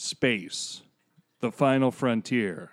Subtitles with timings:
[0.00, 0.82] Space,
[1.40, 2.70] the final frontier.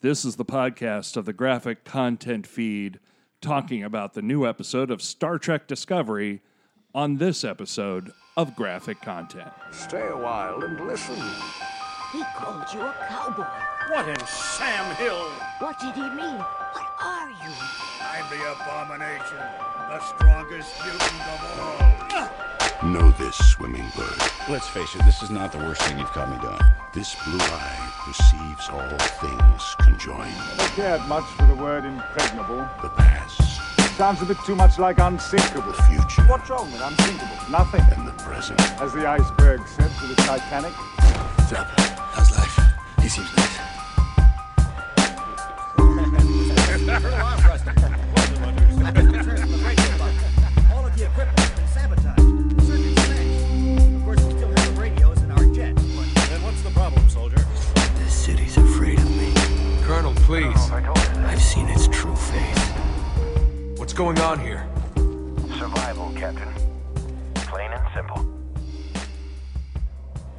[0.00, 2.98] This is the podcast of the graphic content feed
[3.40, 6.42] talking about the new episode of Star Trek Discovery
[6.92, 9.52] on this episode of graphic content.
[9.70, 11.14] Stay a while and listen.
[12.12, 13.46] He called you a cowboy.
[13.90, 15.30] What in Sam Hill?
[15.60, 16.38] What did he mean?
[16.38, 17.52] What are you?
[18.02, 19.38] I'm the abomination,
[19.88, 22.18] the strongest mutant of all.
[22.18, 22.47] Uh,
[22.82, 24.14] Know this, swimming bird.
[24.48, 26.60] Let's face it, this is not the worst thing you've caught me doing.
[26.94, 30.32] This blue eye perceives all things conjoined.
[30.60, 32.68] I cared much for the word impregnable.
[32.80, 33.40] The past,
[33.96, 35.72] Sounds a bit too much like unsinkable.
[35.72, 37.36] the future, What's wrong with unsinkable?
[37.50, 37.80] Nothing.
[37.96, 38.60] and the present.
[38.80, 40.72] As the iceberg said to the Titanic.
[41.50, 41.66] What's?
[42.14, 42.60] How's life?
[43.02, 43.58] He seems nice.
[50.72, 51.57] All of the equipment
[60.28, 60.70] please.
[60.70, 62.68] I've seen its true face.
[63.78, 64.68] What's going on here?
[65.58, 66.52] Survival, Captain.
[67.34, 68.28] Plain and simple.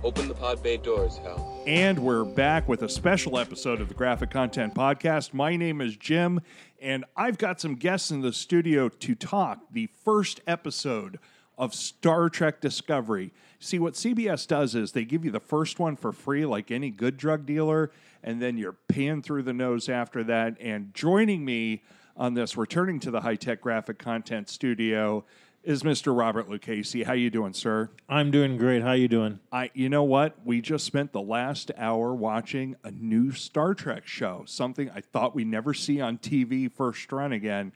[0.03, 1.63] Open the pod bay doors, Hal.
[1.65, 5.33] And we're back with a special episode of the Graphic Content Podcast.
[5.33, 6.39] My name is Jim,
[6.79, 11.17] and I've got some guests in the studio to talk the first episode
[11.57, 13.33] of Star Trek Discovery.
[13.59, 16.91] See, what CBS does is they give you the first one for free, like any
[16.91, 17.89] good drug dealer,
[18.23, 20.57] and then you're paying through the nose after that.
[20.59, 21.83] And joining me
[22.17, 25.23] on this, returning to the high tech graphic content studio,
[25.63, 26.17] is Mr.
[26.17, 27.03] Robert Lucchese.
[27.03, 27.89] How you doing, sir?
[28.07, 28.81] I'm doing great.
[28.81, 29.39] How you doing?
[29.51, 30.37] I, you know what?
[30.45, 35.35] We just spent the last hour watching a new Star Trek show, something I thought
[35.35, 37.73] we never see on TV first run again.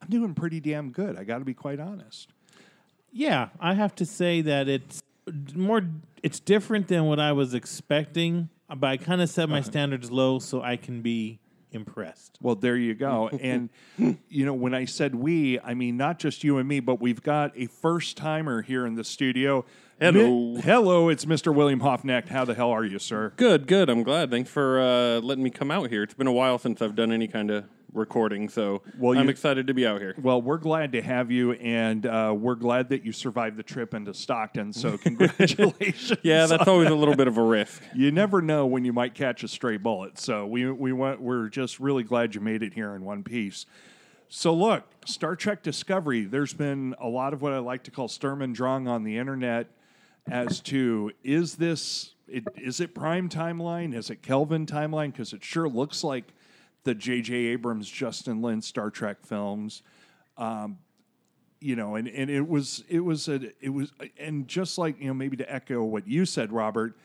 [0.00, 1.16] I'm doing pretty damn good.
[1.16, 2.28] I got to be quite honest.
[3.12, 5.02] Yeah, I have to say that it's
[5.54, 5.82] more.
[6.22, 10.38] It's different than what I was expecting, but I kind of set my standards low
[10.38, 11.40] so I can be
[11.72, 12.38] impressed.
[12.40, 13.30] Well, there you go.
[13.40, 13.70] And
[14.28, 17.22] you know, when I said we, I mean not just you and me, but we've
[17.22, 19.64] got a first timer here in the studio.
[20.00, 20.54] Hello.
[20.54, 21.54] Mi- hello, it's Mr.
[21.54, 22.28] William Hoffnecht.
[22.28, 23.32] How the hell are you, sir?
[23.36, 23.88] Good, good.
[23.88, 24.30] I'm glad.
[24.30, 26.02] Thanks for uh, letting me come out here.
[26.02, 29.30] It's been a while since I've done any kind of recording, so Well, I'm you-
[29.30, 30.14] excited to be out here.
[30.20, 33.94] Well, we're glad to have you, and uh, we're glad that you survived the trip
[33.94, 34.72] into Stockton.
[34.72, 34.98] So,
[35.48, 36.18] congratulations.
[36.22, 37.82] Yeah, that's always a little bit of a risk.
[37.94, 40.18] you never know when you might catch a stray bullet.
[40.18, 43.66] So we we went, we're just really glad you made it here in one piece.
[44.28, 46.24] So look, Star Trek Discovery.
[46.24, 49.16] There's been a lot of what I like to call Sturm und Drang on the
[49.16, 49.68] internet
[50.30, 53.94] as to is this it, is it prime timeline?
[53.94, 55.12] Is it Kelvin timeline?
[55.12, 56.34] Because it sure looks like
[56.84, 57.34] the J.J.
[57.34, 59.82] Abrams, Justin Lin Star Trek films
[61.60, 65.08] you know, and, and it was it was a it was and just like you
[65.08, 66.96] know maybe to echo what you said, Robert,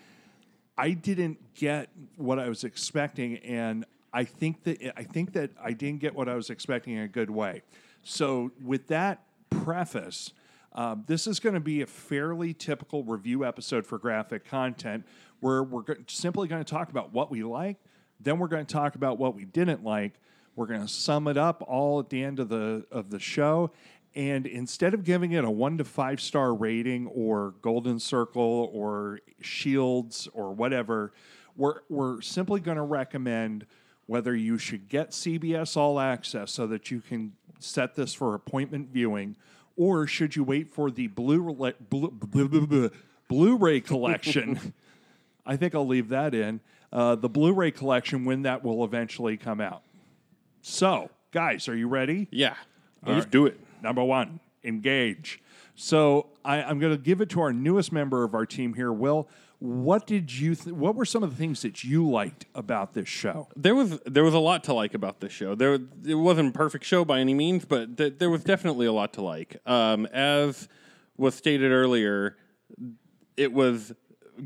[0.77, 5.73] I didn't get what I was expecting, and I think that I think that I
[5.73, 7.63] didn't get what I was expecting in a good way.
[8.03, 10.31] So with that preface.
[10.75, 15.05] Um, this is going to be a fairly typical review episode for graphic content
[15.39, 17.77] where we're go- simply going to talk about what we like,
[18.23, 20.13] then we're going to talk about what we didn't like.
[20.55, 23.71] We're going to sum it up all at the end of the of the show,
[24.15, 29.19] and instead of giving it a one to five star rating or golden circle or
[29.41, 31.11] shields or whatever,
[31.55, 33.65] we're we're simply going to recommend
[34.05, 38.89] whether you should get CBS All Access so that you can set this for appointment
[38.89, 39.35] viewing,
[39.75, 42.91] or should you wait for the Blu Blu- Blu- Blu-
[43.27, 44.73] Blu-ray collection?
[45.45, 46.59] I think I'll leave that in
[46.93, 49.81] uh, the Blu-ray collection when that will eventually come out.
[50.61, 52.27] So, guys, are you ready?
[52.31, 52.55] Yeah,
[53.05, 53.59] let's do it.
[53.81, 55.41] Number one, engage.
[55.75, 58.93] So I, I'm going to give it to our newest member of our team here,
[58.93, 59.27] Will.
[59.59, 60.55] What did you?
[60.55, 63.47] Th- what were some of the things that you liked about this show?
[63.55, 65.55] There was there was a lot to like about this show.
[65.55, 68.91] There it wasn't a perfect show by any means, but th- there was definitely a
[68.91, 69.57] lot to like.
[69.65, 70.67] Um, as
[71.17, 72.35] was stated earlier,
[73.37, 73.93] it was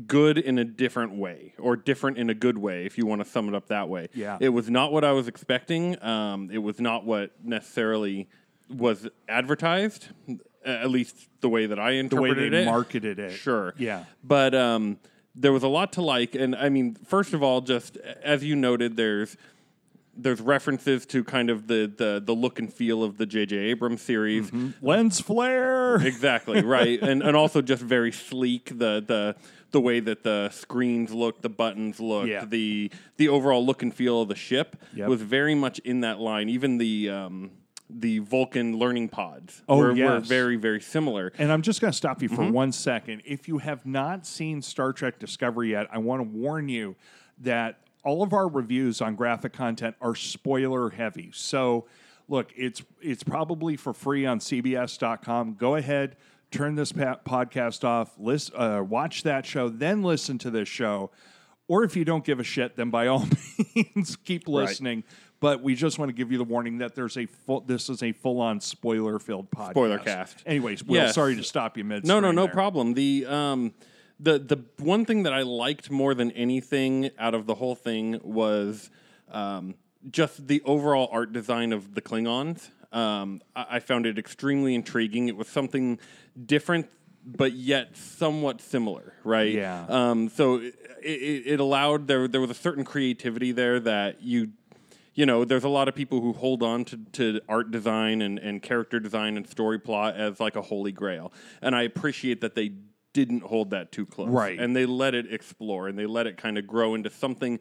[0.06, 3.28] good in a different way, or different in a good way, if you want to
[3.28, 4.08] sum it up that way.
[4.14, 4.38] Yeah.
[4.40, 6.00] it was not what I was expecting.
[6.02, 8.28] Um, it was not what necessarily
[8.70, 10.08] was advertised,
[10.64, 12.66] at least the way that I The way interpreted they it.
[12.66, 13.32] marketed it.
[13.32, 13.74] Sure.
[13.78, 14.04] Yeah.
[14.22, 14.98] But um,
[15.34, 18.54] there was a lot to like, and I mean, first of all, just as you
[18.56, 19.36] noted, there's
[20.18, 23.56] there's references to kind of the the, the look and feel of the J.J.
[23.56, 24.50] Abrams series.
[24.82, 25.96] Lens flare.
[26.04, 28.66] Exactly right, and and also just very sleek.
[28.78, 29.36] The the
[29.70, 32.44] the way that the screens looked, the buttons looked, Yeah.
[32.44, 35.08] the the overall look and feel of the ship Yep.
[35.08, 36.48] was very much in that line.
[36.48, 37.50] Even the um,
[37.90, 39.62] the Vulcan learning pods.
[39.68, 41.32] Oh, were, were very very similar.
[41.38, 42.52] And I'm just going to stop you for Mhm.
[42.52, 43.22] one second.
[43.24, 46.96] If you have not seen Star Trek Discovery yet, I want to warn you
[47.40, 51.30] that all of our reviews on graphic content are spoiler heavy.
[51.32, 51.86] So,
[52.28, 55.54] look, it's it's probably for free on CBS.com.
[55.54, 56.16] Go ahead,
[56.50, 61.10] turn this podcast off, list, uh, watch that show, then listen to this show.
[61.70, 63.26] Or if you don't give a shit, then by all
[63.74, 64.54] means keep Right.
[64.54, 65.04] listening.
[65.40, 67.60] But we just want to give you the warning that there's a full.
[67.60, 69.70] This is a full-on spoiler-filled podcast.
[69.70, 70.42] Spoiler cast.
[70.46, 71.14] Anyways, Will, Yes.
[71.14, 72.04] sorry to stop you mid.
[72.06, 72.94] No, no, no problem.
[72.94, 73.72] The um,
[74.20, 78.20] the the one thing that I liked more than anything out of the whole thing
[78.22, 78.90] was
[79.30, 79.74] um,
[80.10, 82.70] just the overall art design of the Klingons.
[82.92, 85.28] Um, I, I found it extremely intriguing.
[85.28, 85.98] It was something
[86.46, 86.88] different,
[87.24, 89.52] but yet somewhat similar, right?
[89.52, 89.86] Yeah.
[89.88, 94.50] Um, so it, it, it allowed there there was a certain creativity there that you
[95.14, 98.38] you know, there's a lot of people who hold on to, to art design and,
[98.38, 101.32] and character design and story plot as like a holy grail.
[101.60, 102.70] And I appreciate that they
[103.12, 104.28] didn't hold that too close.
[104.28, 104.58] Right.
[104.58, 107.58] And they let it explore and they let it kind of grow into something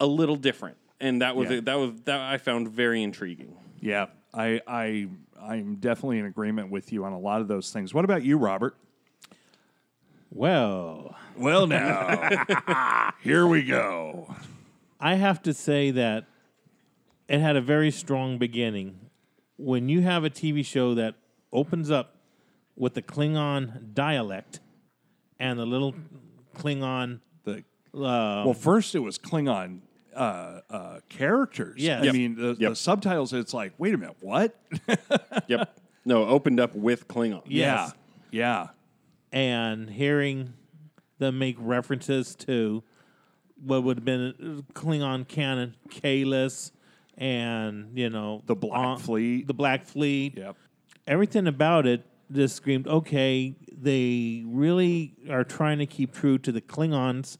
[0.00, 0.76] a little different.
[1.00, 1.60] And that was Yeah.
[1.64, 3.56] that was that I found very intriguing.
[3.80, 5.08] Yeah, I, I,
[5.40, 7.92] I'm definitely in agreement with you on a lot of those things.
[7.92, 8.76] What about you, Robert?
[10.30, 12.30] Well, Well, now
[13.22, 14.34] here we go.
[14.98, 16.26] I have to say that
[17.28, 18.98] it had a very strong beginning.
[19.56, 21.14] When you have a TV show that
[21.52, 22.16] opens up
[22.76, 24.60] with the Klingon dialect
[25.40, 25.94] and the little
[26.56, 27.58] Klingon, The
[27.94, 29.80] uh, well, first it was Klingon
[30.14, 31.80] uh, uh, characters.
[31.82, 32.14] Yeah, I Yep.
[32.14, 32.70] mean the, Yep.
[32.70, 33.32] the subtitles.
[33.32, 34.58] It's like, wait a minute, what?
[35.48, 35.76] Yep.
[36.04, 37.42] no, opened up with Klingon.
[37.46, 37.90] Yeah,
[38.30, 38.68] yeah,
[39.32, 40.54] and hearing
[41.18, 42.82] them make references to
[43.64, 46.70] what would have been Klingon canon, Kahless,
[47.18, 49.46] and you know The Black Fleet.
[49.46, 50.36] the Black Fleet.
[50.36, 50.56] yep.
[51.06, 56.60] Everything about it just screamed, okay, they really are trying to keep true to the
[56.60, 57.38] Klingons,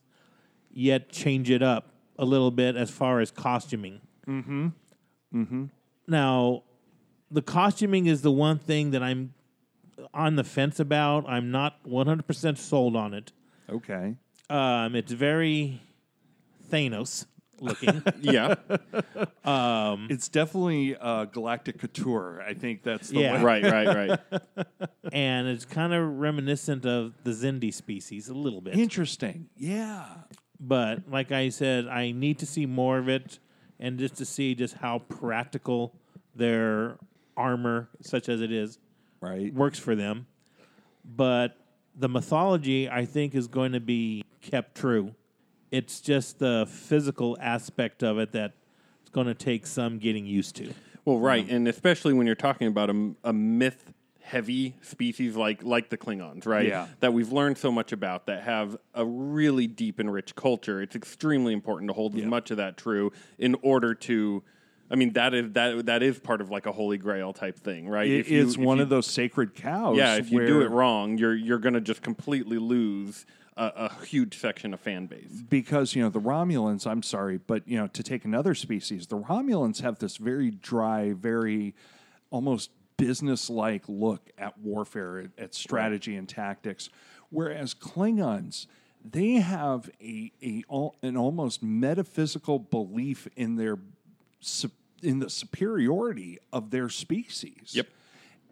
[0.73, 4.01] yet change it up a little bit as far as costuming.
[4.27, 4.69] Mm-hmm.
[5.35, 5.65] Mm-hmm.
[6.07, 6.63] Now,
[7.31, 9.35] the costuming is the one thing that I'm
[10.13, 11.29] on the fence about.
[11.29, 13.33] I'm not 100% sold on it.
[13.69, 14.17] Okay.
[14.51, 15.81] Um, it's very
[16.71, 17.27] Thanos
[17.61, 18.03] looking.
[18.21, 18.55] Yeah.
[19.45, 22.43] Um, it's definitely uh, Galactic Couture.
[22.47, 23.35] I think that's the Yeah.
[23.35, 23.43] way.
[23.61, 24.89] right, right, right.
[25.13, 28.75] and it's kind of reminiscent of the Xindi species a little bit.
[28.79, 29.49] Interesting.
[29.57, 30.07] Yeah.
[30.61, 33.39] But like I said, I need to see more of it
[33.79, 35.95] and just to see just how practical
[36.35, 36.97] their
[37.37, 38.79] armor, such as it is,
[39.21, 39.53] Right.
[39.53, 40.27] works for them.
[41.05, 41.57] But
[41.95, 45.15] the mythology, I think, is going to be kept true.
[45.71, 48.55] It's just the physical aspect of it that's
[49.13, 50.73] going to take some getting used to.
[51.05, 55.63] Well, right, um, and especially when you're talking about a, a myth heavy species like
[55.63, 56.67] like the Klingons, right?
[56.67, 56.87] Yeah.
[57.01, 60.81] That we've learned so much about that have a really deep and rich culture.
[60.81, 64.43] It's extremely important to hold as much of that true in order to
[64.91, 67.87] I mean that is that that is part of like a holy grail type thing,
[67.87, 68.09] right?
[68.09, 69.97] It- If you- it's if one you- of those sacred cows.
[69.99, 74.05] Yeah, if you do it wrong, you're you're going to just completely lose a, a
[74.05, 75.43] huge section of fan base.
[75.49, 76.87] because you know the Romulans.
[76.87, 81.13] I'm sorry, but you know to take another species, the Romulans have this very dry,
[81.13, 81.75] very
[82.31, 86.91] almost business-like look at warfare, at, at strategy and tactics,
[87.31, 88.67] whereas Klingons.
[89.07, 90.65] They have a, a
[91.03, 93.79] an almost metaphysical belief in their
[95.03, 97.73] in the superiority of their species.
[97.73, 97.89] Yep.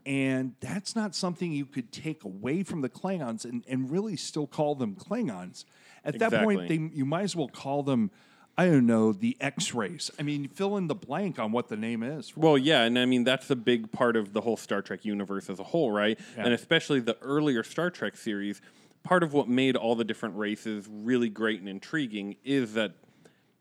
[0.04, 4.46] And that's not something you could take away from the Klingons and, and really still
[4.46, 5.64] call them Klingons.
[6.04, 8.10] At that point, they, you might as well call them,
[8.58, 10.10] I don't know, the X race.
[10.18, 12.36] I mean, fill in the blank on what the name is.
[12.36, 15.48] Well, yeah, and I mean that's a big part of the whole Star Trek universe
[15.48, 16.18] as a whole, right?
[16.36, 16.44] Yeah.
[16.44, 18.60] And especially the earlier Star Trek series.
[19.04, 22.92] Part of what made all the different races really great and intriguing is that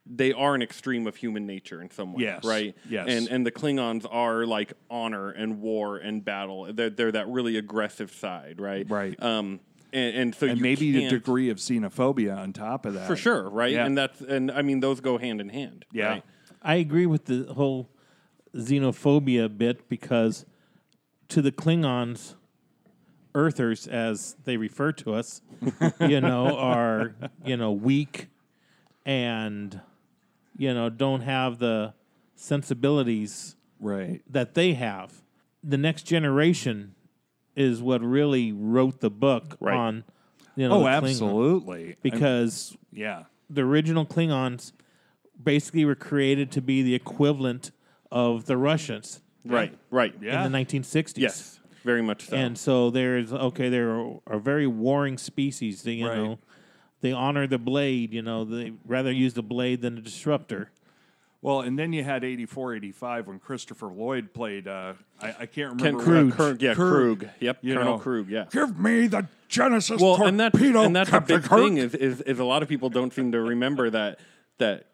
[0.06, 2.76] they are an extreme of human nature in some way, Yes, right?
[2.90, 3.06] yes.
[3.08, 6.74] And and the Klingons are like honor and war and battle.
[6.74, 8.90] They're they're that really aggressive side, right?
[8.90, 9.22] Right.
[9.22, 9.60] Um,
[9.94, 13.08] and, and so and you maybe a can't- degree of xenophobia on top of that.
[13.08, 13.72] for sure, right?
[13.74, 13.86] Yeah.
[13.86, 15.86] And that's and I mean those go hand in hand.
[15.92, 16.08] Yeah.
[16.10, 16.24] right?
[16.64, 17.90] I agree with the whole
[18.56, 20.46] xenophobia bit because
[21.30, 22.36] to the Klingons,
[23.34, 25.42] Earthers, as they refer to us,
[26.02, 27.16] you know, are
[27.46, 28.28] you know weak
[29.06, 29.80] and
[30.62, 31.94] you know don't have the
[32.36, 34.22] sensibilities Right.
[34.30, 35.24] that they have.
[35.64, 36.94] The next generation
[37.56, 39.76] is what really wrote the book Right.
[39.76, 40.04] on
[40.56, 40.98] you know Oh, the Klingon.
[41.10, 41.84] absolutely.
[41.88, 43.24] I'm- because yeah.
[43.50, 44.72] the original Klingons
[45.42, 47.72] basically were created to be the equivalent
[48.12, 49.22] of the Russians.
[49.44, 50.14] Right, right.
[50.22, 50.46] Yeah.
[50.46, 51.18] in the 1960s.
[51.18, 52.36] Yes, very much so.
[52.38, 55.82] And so there's okay, they're a very warring species.
[55.82, 56.18] They, you Right.
[56.18, 56.40] know,
[57.02, 58.14] they honor the blade.
[58.14, 60.72] You know, they rather use the blade than the disruptor.
[61.44, 64.68] Well, and then you had 84, 85 when Christopher Lloyd played.
[64.68, 66.04] Uh, I, I can't Ken remember.
[66.04, 67.30] Kruge, what- Kruge, yeah, Kruge, Kruge.
[67.40, 68.04] Yep, you Colonel know.
[68.04, 68.30] Kruge.
[68.30, 68.46] Yeah.
[68.52, 71.60] Give me the Genesis Well, torpedo, and that's and that's a big Kirk.
[71.60, 74.20] thing is, is is a lot of people don't seem to remember that
[74.60, 74.86] that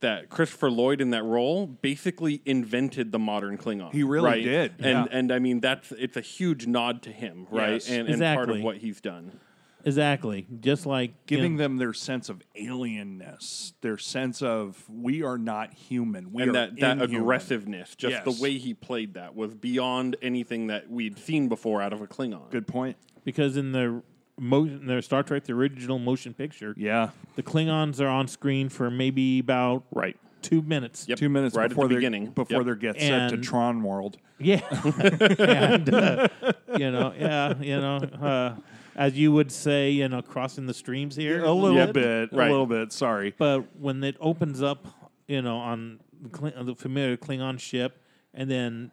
[0.00, 3.92] that Christopher Lloyd in that role basically invented the modern Klingon.
[3.92, 4.44] He really right?
[4.44, 5.18] did, and yeah.
[5.18, 7.74] and I mean that's it's a huge nod to him, right?
[7.74, 7.88] Yes.
[7.88, 9.40] and, and part of what he's done.
[9.86, 15.22] Exactly, just like you Giving know, them their sense of alienness, their sense of we
[15.22, 16.32] are not human.
[16.32, 17.16] We and are that, that inhuman.
[17.22, 18.24] aggressiveness, just Yes.
[18.24, 22.06] the way he played that was beyond anything that we'd seen before out of a
[22.06, 22.50] Klingon.
[22.50, 22.96] Good point.
[23.24, 24.02] because in the
[24.38, 27.10] motion, the Star Trek, the original motion picture, Yeah.
[27.36, 30.16] the Klingons are on screen for maybe about Right.
[30.42, 31.06] two minutes.
[31.08, 31.18] Yep.
[31.18, 32.30] Two minutes right before at the they beginning.
[32.32, 32.66] before Yep.
[32.80, 34.16] they get set to Tron World.
[34.38, 34.60] Yeah,
[35.38, 36.28] and uh,
[36.76, 38.56] you know, yeah, you know, uh,
[38.96, 41.92] as you would say, you know, crossing the streams here A little Yeah.
[41.92, 42.32] bit.
[42.32, 42.48] Right.
[42.48, 42.92] A little bit.
[42.92, 43.34] Sorry.
[43.36, 44.86] But when it opens up,
[45.26, 48.00] you know, on the on the familiar Klingon ship,
[48.32, 48.90] and then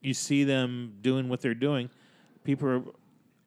[0.00, 1.90] you see them doing what they're doing,
[2.44, 2.82] people are,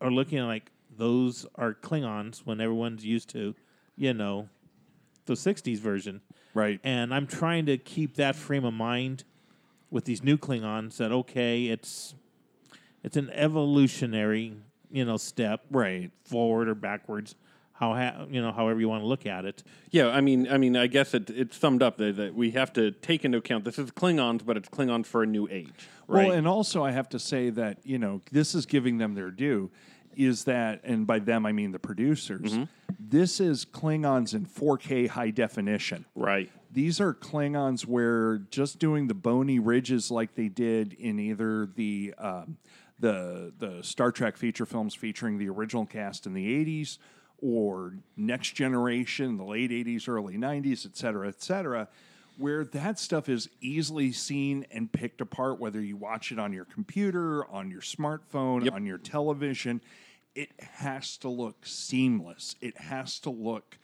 [0.01, 3.55] are looking at like those are Klingons when everyone's used to,
[3.95, 4.49] you know,
[5.25, 6.21] the '60s version.
[6.53, 6.79] Right.
[6.83, 9.23] And I'm trying to keep that frame of mind
[9.89, 10.97] with these new Klingons.
[10.97, 12.13] That okay, it's
[13.03, 14.57] it's an evolutionary,
[14.93, 16.11] you know, step Right.
[16.23, 17.35] forward or backwards.
[17.73, 19.63] How ha- you know, however you want to look at it.
[19.89, 22.71] Yeah, I mean, I mean, I guess it, it's summed up that, that we have
[22.73, 26.27] to take into account this is Klingons, but it's Klingons for a new age, right?
[26.27, 29.31] Well, and also I have to say that you know this is giving them their
[29.31, 29.71] due.
[30.15, 32.53] Is that, and by them I mean the producers.
[32.53, 32.63] Mm-hmm.
[32.99, 36.05] This is Klingons in 4K high definition.
[36.15, 36.51] right.
[36.71, 42.13] These are Klingons where just doing the bony ridges like they did in either the
[42.17, 42.57] um,
[43.03, 46.97] the the Star Trek feature films featuring the original cast in the '80s
[47.41, 51.89] or Next Generation, the late '80s, early '90s, et cetera, et cetera,
[52.37, 56.63] where that stuff is easily seen and picked apart, whether you watch it on your
[56.63, 58.73] computer, on your smartphone, Yep.
[58.73, 59.81] on your television.
[60.33, 62.55] It has to look seamless.
[62.61, 63.77] It has to look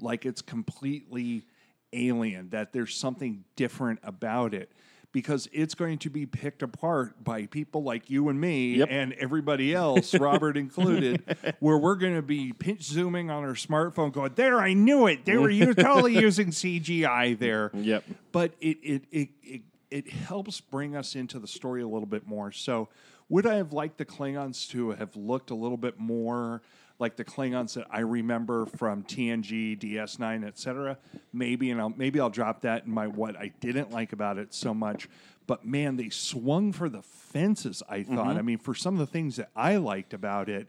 [0.00, 1.46] like it's completely
[1.92, 4.72] alien, that there's something different about it.
[5.14, 8.88] Because it's going to be picked apart by people like you and me Yep.
[8.90, 11.22] and everybody else, Robert included,
[11.60, 15.24] where we're going to be pinch zooming on our smartphone, going, "There, I knew it.
[15.24, 18.04] They were totally using CGI there." Yep.
[18.32, 22.26] But it it, it it it helps bring us into the story a little bit
[22.26, 22.50] more.
[22.50, 22.88] So,
[23.28, 26.60] would I have liked the Klingons to have looked a little bit more
[26.98, 30.98] like the Klingons that I remember from TNG, DS9, etc.?
[31.32, 34.54] Maybe, and I'll maybe I'll drop that in my what I didn't like about it
[34.54, 35.08] so much.
[35.46, 37.82] But man, they swung for the fences.
[37.88, 38.28] I thought.
[38.28, 38.38] Mm-hmm.
[38.38, 40.68] I mean, for some of the things that I liked about it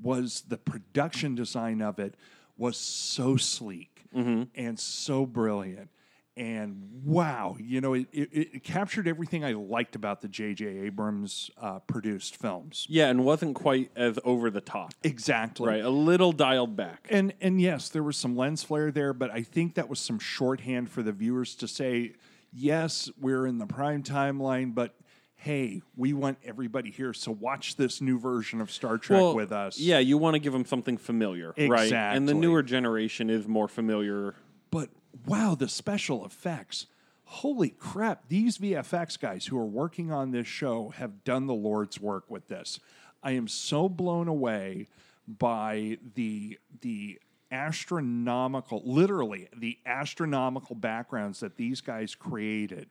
[0.00, 2.14] was the production design of it
[2.58, 4.44] was so sleek mm-hmm.
[4.54, 5.90] and so brilliant.
[6.36, 10.66] And wow, you know, it, it, it captured everything I liked about the J.J.
[10.66, 12.86] Abrams uh, produced films.
[12.90, 15.66] Yeah, and wasn't quite as over the top, Exactly.
[15.68, 15.82] right?
[15.82, 17.06] A little dialed back.
[17.10, 20.18] And and yes, there was some lens flare there, but I think that was some
[20.18, 22.12] shorthand for the viewers to say,
[22.52, 24.94] yes, we're in the prime timeline, but
[25.36, 29.52] hey, we want everybody here, so watch this new version of Star Trek Well, with
[29.52, 29.78] us.
[29.78, 31.92] Yeah, you want to give them something familiar, right?
[31.92, 34.34] And the newer generation is more familiar.
[34.70, 34.88] But
[35.26, 36.86] wow, the special effects.
[37.24, 42.00] Holy crap, these VFX guys who are working on this show have done the Lord's
[42.00, 42.78] work with this.
[43.22, 44.86] I am so blown away
[45.26, 47.18] by the the
[47.50, 52.88] astronomical literally the astronomical backgrounds that these guys created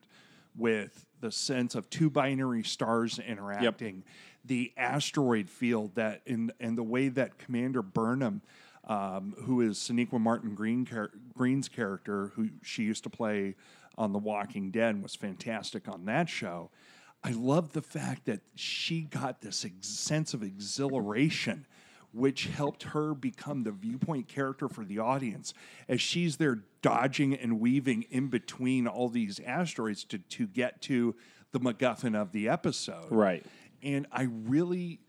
[0.58, 4.04] with the sense of two binary stars interacting,
[4.44, 8.42] the asteroid field that in and the way that Commander Burnham
[8.88, 10.88] um, who is Sonequa Martin Green
[11.34, 13.56] Green's character, who she used to play
[13.98, 16.70] on The Walking Dead, and was fantastic on that show.
[17.24, 21.66] I love the fact that she got this ex- sense of exhilaration,
[22.12, 25.54] which helped her become the viewpoint character for the audience
[25.90, 31.16] as she's there dodging and weaving in between all these asteroids to, to get to
[31.52, 33.10] the MacGuffin of the episode.
[33.10, 33.44] Right.
[33.82, 35.00] And I really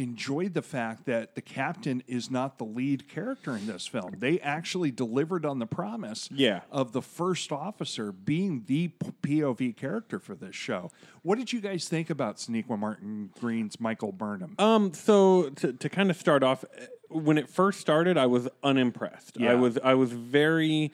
[0.00, 4.14] enjoyed the fact that the captain is not the lead character in this film.
[4.18, 6.60] They actually delivered on the promise Yeah.
[6.70, 8.90] of the first officer being the
[9.22, 10.90] POV character for this show.
[11.22, 14.54] What did you guys think about Sonequa Martin Green's Michael Burnham?
[14.58, 16.64] Um, so to, to kind of start off,
[17.08, 19.36] when it first started, I was unimpressed.
[19.38, 19.52] Yeah.
[19.52, 20.92] I was I was very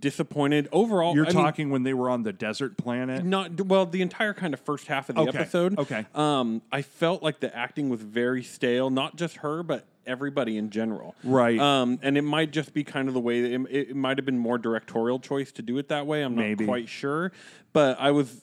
[0.00, 1.14] disappointed overall.
[1.14, 3.24] You're I mean, talking when they were on the desert planet.
[3.24, 5.78] not well the entire kind of first half of the Okay, episode.
[5.78, 6.06] okay.
[6.14, 8.90] Um, I felt like the acting was very stale.
[8.90, 11.14] Not just her, but everybody in general.
[11.24, 11.58] Right.
[11.58, 13.40] Um, and it might just be kind of the way.
[13.54, 16.22] It, it might have been more directorial choice to do it that way.
[16.22, 16.64] I'm not Maybe.
[16.64, 17.32] quite sure,
[17.72, 18.42] but I was.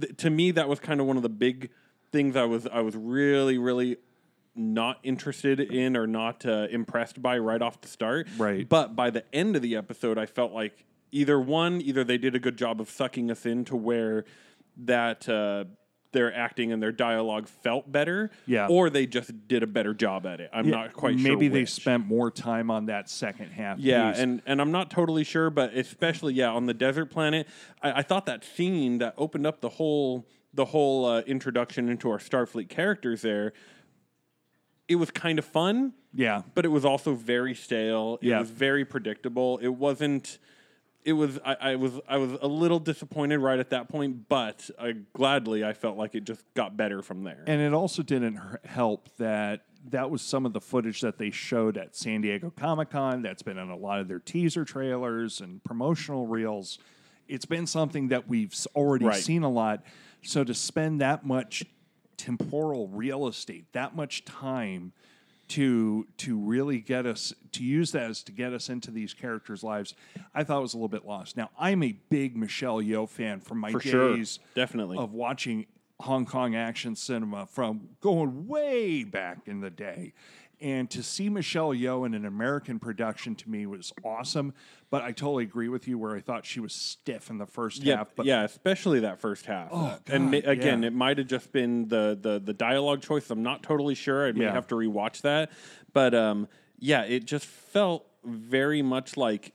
[0.00, 1.70] Th- to me, that was kind of one of the big
[2.12, 2.66] things I was.
[2.66, 3.96] I was really, really
[4.54, 8.28] not interested in or not uh, impressed by right off the start.
[8.36, 8.68] Right.
[8.68, 12.34] But by the end of the episode, I felt like either one, either they did
[12.34, 14.24] a good job of sucking us into where
[14.78, 15.64] that uh,
[16.12, 18.66] their acting and their dialogue felt better, Yeah.
[18.68, 20.50] or they just did a better job at it.
[20.52, 21.28] I'm Yeah, not quite sure.
[21.30, 23.78] Maybe they spent more time on that second half.
[23.78, 24.20] Yeah, piece.
[24.20, 27.46] and, and I'm not totally sure, but especially yeah on the desert planet,
[27.82, 32.10] I, I thought that scene that opened up the whole the whole uh, introduction into
[32.10, 33.52] our Starfleet characters there.
[34.90, 38.18] It was kind of fun, yeah, but it was also very stale.
[38.20, 38.40] It Yeah.
[38.40, 39.58] was very predictable.
[39.62, 40.38] It wasn't.
[41.04, 41.38] It was.
[41.44, 41.92] I, I was.
[42.08, 46.14] I was a little disappointed right at that point, but uh, gladly I felt like
[46.16, 47.44] it just got better from there.
[47.46, 51.30] And it also didn't h- help that that was some of the footage that they
[51.30, 53.22] showed at San Diego Comic Con.
[53.22, 56.78] That's been in a lot of their teaser trailers and promotional reels.
[57.28, 59.22] It's been something that we've s- already Right.
[59.22, 59.84] seen a lot.
[60.22, 61.64] So to spend that much
[62.20, 64.92] temporal real estate, that much time
[65.48, 69.64] to to really get us to use that as to get us into these characters'
[69.64, 69.94] lives,
[70.34, 71.36] I thought was a little bit lost.
[71.36, 74.16] Now I'm a big Michelle Yeoh fan from my For sure.
[74.16, 74.98] days Definitely.
[74.98, 75.66] of watching
[76.00, 80.12] Hong Kong action cinema from going way back in the day.
[80.60, 84.52] And to see Michelle Yeoh in an American production to me was awesome.
[84.90, 87.82] But I totally agree with you where I thought she was stiff in the first
[87.82, 88.14] yeah, half.
[88.14, 89.68] But yeah, especially that first half.
[89.72, 90.88] Oh, and ma- again, yeah.
[90.88, 93.30] it might have just been the the the dialogue choice.
[93.30, 94.26] I'm not totally sure.
[94.26, 94.52] I may Yeah.
[94.52, 95.50] have to rewatch that.
[95.92, 96.48] But um,
[96.78, 99.52] yeah, it just felt very much like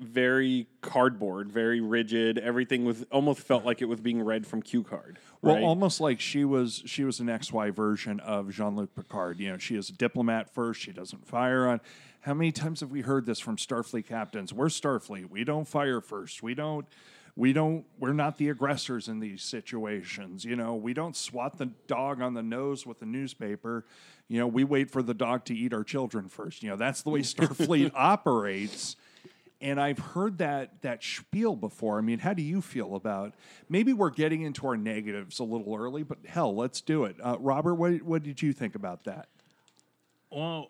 [0.00, 2.38] very cardboard, very rigid.
[2.38, 5.18] Everything was almost felt like it was being read from cue card.
[5.46, 5.64] Well, right?
[5.64, 9.38] almost like she was she was an XY version of Jean Luc Picard.
[9.38, 10.80] You know, she is a diplomat first.
[10.80, 11.80] She doesn't fire on.
[12.20, 14.52] How many times have we heard this from Starfleet captains?
[14.52, 15.30] We're Starfleet.
[15.30, 16.42] We don't fire first.
[16.42, 16.86] We don't.
[17.36, 17.84] We don't.
[17.98, 20.44] We're not the aggressors in these situations.
[20.44, 23.84] You know, we don't swat the dog on the nose with a newspaper.
[24.26, 26.62] You know, we wait for the dog to eat our children first.
[26.62, 28.96] You know, that's the way Starfleet operates.
[29.60, 31.96] And I've heard that that spiel before.
[31.98, 33.34] I mean, how do you feel about?
[33.70, 37.16] Maybe we're getting into our negatives a little early, but hell, let's do it.
[37.22, 39.28] Uh, Robert, what what did you think about that?
[40.30, 40.68] Well,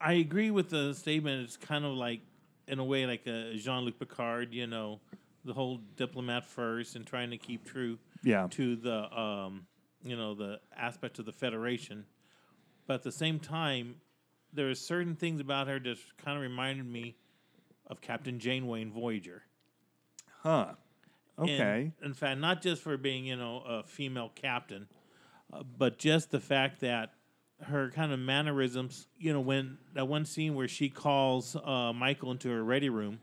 [0.00, 1.42] I agree with the statement.
[1.44, 2.20] It's kind of like,
[2.68, 4.54] in a way, like a Jean Luc Picard.
[4.54, 5.00] You know,
[5.44, 8.46] the whole diplomat first and trying to keep true Yeah.
[8.50, 9.66] to the um,
[10.04, 12.04] you know the aspect of the Federation.
[12.86, 13.96] But at the same time,
[14.52, 17.16] there are certain things about her that kind of reminded me
[17.90, 19.42] of Captain Janeway in Voyager.
[20.42, 20.74] Huh.
[21.38, 21.92] And, Okay.
[22.02, 24.88] in fact, not just for being, you know, a female captain,
[25.52, 27.14] uh, but just the fact that
[27.62, 32.30] her kind of mannerisms, you know, when that one scene where she calls uh, Michael
[32.30, 33.20] into her ready room,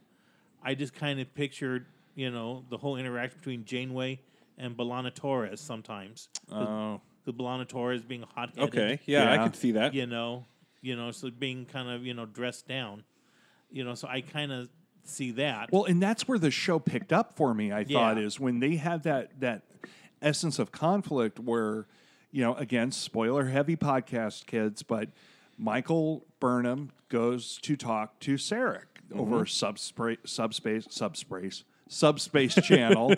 [0.64, 4.20] I just kind of pictured, you know, the whole interaction between Janeway
[4.58, 6.30] and B'Elanna Torres sometimes.
[6.52, 7.00] Oh.
[7.26, 8.64] The B'Elanna Torres being hot headed.
[8.74, 9.44] Okay, yeah, I Yeah.
[9.44, 9.94] could see that.
[9.94, 10.46] You know,
[10.82, 13.04] you know, so being kind of, you know, dressed down.
[13.72, 14.70] You know, so I kind of
[15.04, 15.72] see that.
[15.72, 17.72] Well, and that's where the show picked up for me.
[17.72, 18.24] I thought Yeah.
[18.24, 19.64] is when they had that that
[20.22, 21.88] essence of conflict where,
[22.32, 25.10] you know, again, spoiler heavy podcast, kids, but
[25.58, 29.50] Michael Burnham goes to talk to Sarek over Mhm.
[29.50, 33.14] subspace, subspace, subspace, subspace channel,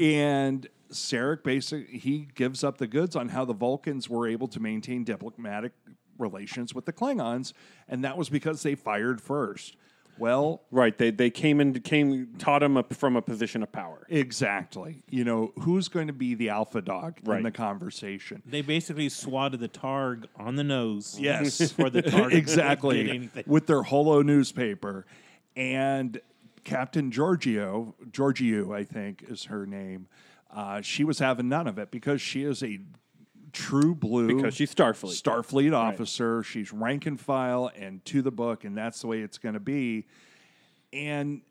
[0.00, 4.60] and Sarek basically he gives up the goods on how the Vulcans were able to
[4.60, 5.72] maintain diplomatic
[6.18, 7.52] relations with the Klingons,
[7.88, 9.76] and that was because they fired first.
[10.18, 14.06] Well, right, they they came and came taught him up from a position of power.
[14.08, 15.02] Exactly.
[15.10, 18.42] You know, who's going to be the alpha dog in the conversation?
[18.46, 21.18] They basically swatted the targ on the nose.
[21.20, 21.72] Yes.
[21.72, 22.32] for the targ.
[22.46, 23.30] Exactly.
[23.46, 25.06] With their holo newspaper.
[25.54, 26.20] And
[26.64, 30.08] Captain Georgiou, Georgiou, I think is her name,
[30.50, 32.80] uh, she was having none of it because she is a
[33.52, 34.26] true blue.
[34.36, 35.20] Because she's Starfleet.
[35.22, 36.42] Starfleet officer.
[36.42, 39.60] She's rank and file and to the book, and that's the way it's going to
[39.60, 40.06] be.
[40.92, 41.42] And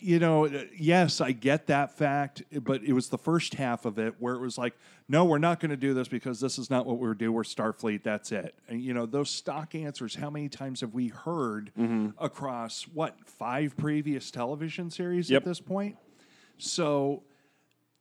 [0.00, 0.48] you know,
[0.78, 4.40] yes, I get that fact, but it was the first half of it where it
[4.40, 4.74] was like,
[5.08, 7.32] no, we're not going to do this because this is not what we're doing.
[7.32, 8.04] We're Starfleet.
[8.04, 8.54] That's it.
[8.68, 12.10] And, you know, those stock answers, how many times have we heard Mm-hmm.
[12.24, 15.42] across what, five previous television series Yep.
[15.42, 15.96] at this point?
[16.58, 17.24] So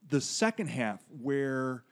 [0.07, 1.83] the second half, where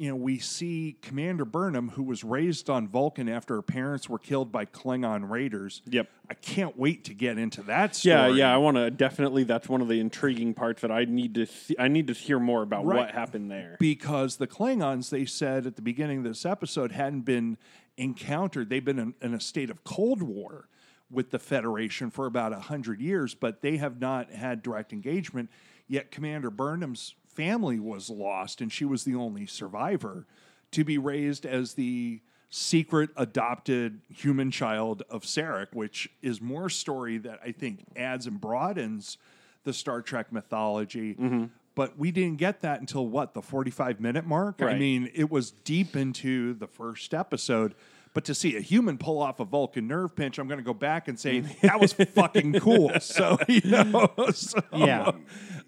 [0.00, 4.18] you know, we see Commander Burnham, who was raised on Vulcan after her parents were
[4.18, 5.82] killed by Klingon raiders.
[5.84, 6.08] Yep.
[6.30, 8.14] I can't wait to get into that story.
[8.14, 8.54] Yeah, yeah.
[8.54, 9.44] I want to definitely.
[9.44, 11.44] That's one of the intriguing parts that I need to.
[11.44, 12.96] See, I need to hear more about Right.
[12.96, 13.76] what happened there.
[13.78, 17.58] because the Klingons, they said at the beginning of this episode, hadn't been
[17.98, 18.70] encountered.
[18.70, 20.66] They've been in, in a state of Cold War
[21.10, 25.50] with the Federation for about 100 years, but they have not had direct engagement.
[25.88, 30.26] Yet Commander Burnham's family was lost, and she was the only survivor
[30.72, 37.18] to be raised as the secret adopted human child of Sarek, which is more story
[37.18, 39.18] that I think adds and broadens
[39.64, 41.14] the Star Trek mythology.
[41.14, 41.44] Mm-hmm.
[41.76, 44.60] But we didn't get that until what, the 45 minute mark?
[44.60, 47.74] I mean, it was deep into the first episode.
[48.12, 50.74] But to see a human pull off a Vulcan nerve pinch, I'm going to go
[50.74, 52.90] back and say that was fucking cool.
[53.00, 55.12] So, you know, so, Yeah.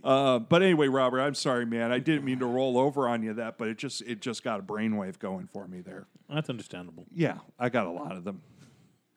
[0.02, 1.92] Uh, but anyway, Robert, I'm sorry, man.
[1.92, 4.60] I didn't mean to roll over on you that, but it just it just got
[4.60, 6.06] a brainwave going for me there.
[6.28, 7.06] That's understandable.
[7.14, 8.42] Yeah, I got a lot of them.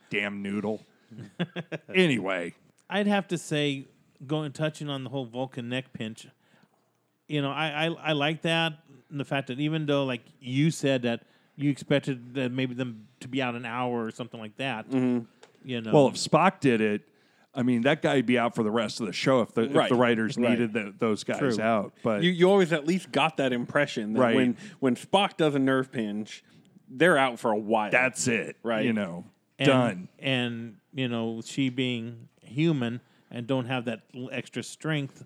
[0.09, 0.85] Damn noodle.
[1.93, 2.53] anyway,
[2.89, 3.87] I'd have to say,
[4.27, 6.27] going touching on the whole Vulcan neck pinch.
[7.27, 8.73] You know, I, I I like that
[9.09, 11.23] and the fact that even though like you said that
[11.55, 14.91] you expected that maybe them to be out an hour or something like that.
[14.91, 17.01] You know, well, if Spock did it,
[17.55, 19.89] I mean that guy'd be out for the rest of the show if the if
[19.89, 20.49] the writers right.
[20.51, 21.61] needed the, those guys True.
[21.61, 21.93] out.
[22.03, 24.35] But you, you always at least got that impression that Right.
[24.35, 26.43] when when Spock does a nerve pinch,
[26.89, 27.91] they're out for a while.
[27.91, 28.85] that's it, Right.
[28.85, 29.25] You know,
[29.57, 30.09] and, done.
[30.19, 32.99] And you know, she being human
[33.31, 35.23] and don't have that extra strength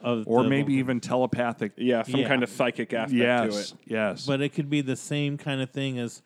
[0.00, 1.72] of Or the maybe even telepathic.
[1.76, 2.28] yeah, some Yeah.
[2.28, 3.78] kind of psychic aspect to Yes, it.
[3.86, 4.26] yes.
[4.26, 6.22] But it could be the same kind of thing as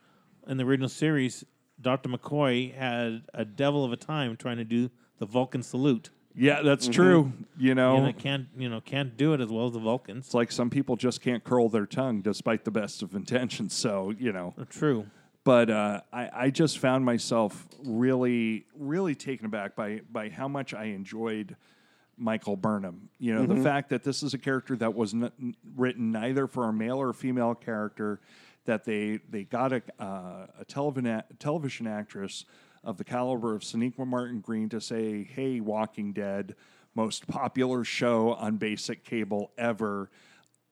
[0.49, 1.45] in the original series.
[1.81, 2.09] Dr.
[2.09, 6.11] McCoy had a devil of a time trying to do the Vulcan salute.
[6.35, 7.33] yeah, that's true.
[7.57, 10.27] You know, know, can't you know can't do it as well as the Vulcans.
[10.27, 13.75] it's like some people just can't curl their tongue despite the best of intentions.
[13.75, 15.07] So you know, True.
[15.45, 20.75] but uh, I, I just found myself really, really taken aback by by how much
[20.75, 21.57] I enjoyed
[22.17, 23.09] Michael Burnham.
[23.19, 26.69] You know, the fact that this is a character that was n- written neither for
[26.69, 28.21] a male or a female character,
[28.65, 32.45] that they they got a uh, a television television actress
[32.89, 36.55] of the caliber of Sonequa Martin Green to say, "Hey, Walking Dead,
[36.95, 40.11] most popular show on basic cable ever."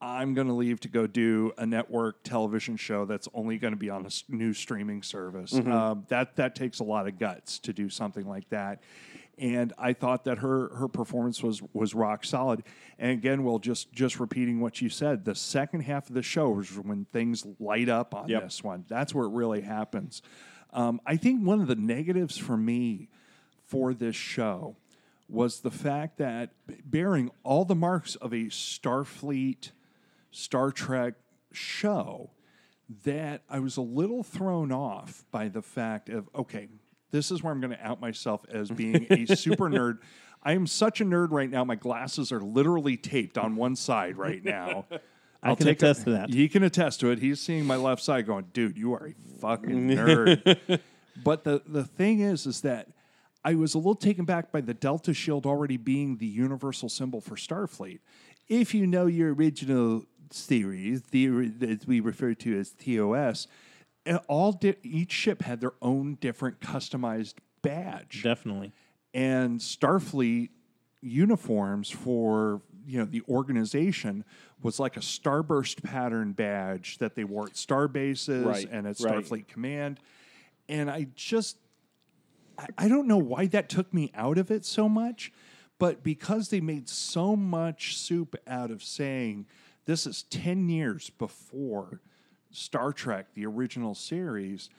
[0.00, 3.78] I'm going to leave to go do a network television show that's only going to
[3.78, 5.54] be on a s- new streaming service.
[5.54, 8.82] Um, that that takes a lot of guts to do something like that.
[9.38, 12.62] And I thought that her her performance was was rock solid.
[12.98, 16.58] And again, well, just just repeating what you said, the second half of the show
[16.60, 18.42] is when things light up on Yep.
[18.44, 18.84] this one.
[18.88, 20.22] That's where it really happens.
[20.76, 23.08] Um, I think one of the negatives for me
[23.64, 24.76] for this show
[25.26, 26.50] was the fact that
[26.84, 29.70] bearing all the marks of a Starfleet,
[30.30, 31.14] Star Trek
[31.50, 32.30] show,
[33.04, 36.68] that I was a little thrown off by the fact of, okay,
[37.10, 39.98] this is where I'm going to out myself as being a super nerd.
[40.42, 41.64] I am such a nerd right now.
[41.64, 44.84] My glasses are literally taped on one side right now.
[45.52, 46.30] I can take a- attest to that.
[46.30, 47.18] He can attest to it.
[47.18, 50.80] He's seeing my left side going, dude, you are a fucking nerd.
[51.24, 52.88] but the, the thing is, is that
[53.44, 57.20] I was a little taken back by the Delta Shield already being the universal symbol
[57.20, 58.00] for Starfleet.
[58.48, 61.28] If you know your original series, the
[61.58, 63.46] that we refer to as TOS,
[64.06, 68.72] uh, all di- each ship had their own different customized badge Definitely.
[69.14, 70.50] and Starfleet
[71.00, 74.24] uniforms for you know the organization
[74.62, 79.00] was like a starburst pattern badge that they wore at star bases Right, and at
[79.00, 79.14] right.
[79.16, 80.00] Starfleet Command,
[80.68, 81.56] and I just
[82.58, 85.32] I, I don't know why that took me out of it so much,
[85.78, 89.46] but because they made so much soup out of saying
[89.84, 92.00] this is ten years before
[92.50, 94.70] Star Trek, the original series,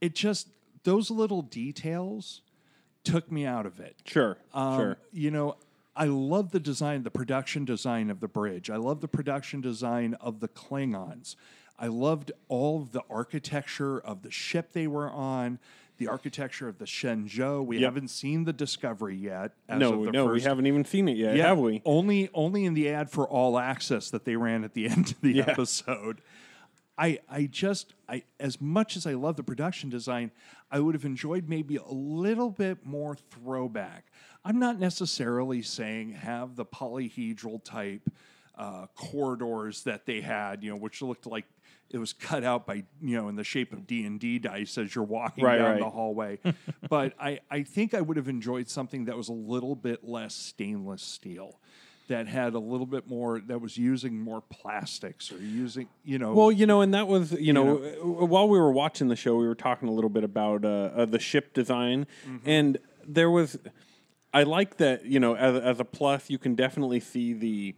[0.00, 0.48] it just
[0.84, 2.42] those little details
[3.02, 3.96] took me out of it.
[4.06, 4.96] Sure, Um, sure.
[5.12, 5.56] You know,
[5.96, 8.68] I love the design, the production design of the bridge.
[8.70, 11.36] I love the production design of the Klingons.
[11.78, 15.58] I loved all of the architecture of the ship they were on,
[15.98, 17.64] the architecture of the Shenzhou.
[17.64, 17.84] We Yep.
[17.84, 19.52] haven't seen the Discovery yet.
[19.68, 21.80] as No, of the no, we haven't even seen it yet, yeah, have we?
[21.84, 25.20] Only, only in the ad for All Access that they ran at the end of
[25.20, 25.44] the Yeah.
[25.48, 26.20] episode.
[26.96, 30.30] I, I just, I as much as I love the production design,
[30.70, 34.06] I would have enjoyed maybe a little bit more throwback.
[34.44, 38.02] I'm not necessarily saying have the polyhedral type
[38.56, 41.44] uh, corridors that they had, you know, which looked like
[41.90, 44.76] it was cut out by, you know, in the shape of D and D dice
[44.78, 45.78] as you're walking Right, down right.
[45.80, 46.38] the hallway.
[46.88, 50.34] but I, I think I would have enjoyed something that was a little bit less
[50.34, 51.58] stainless steel
[52.08, 56.34] that had a little bit more that was using more plastics or using you know
[56.34, 59.36] Well, you know, and that was, you know, uh, while we were watching the show,
[59.36, 62.48] we were talking a little bit about uh, uh, the ship design, Mm-hmm.
[62.48, 63.58] and there was,
[64.34, 67.74] I like that, you know, as, as a plus, you can definitely see the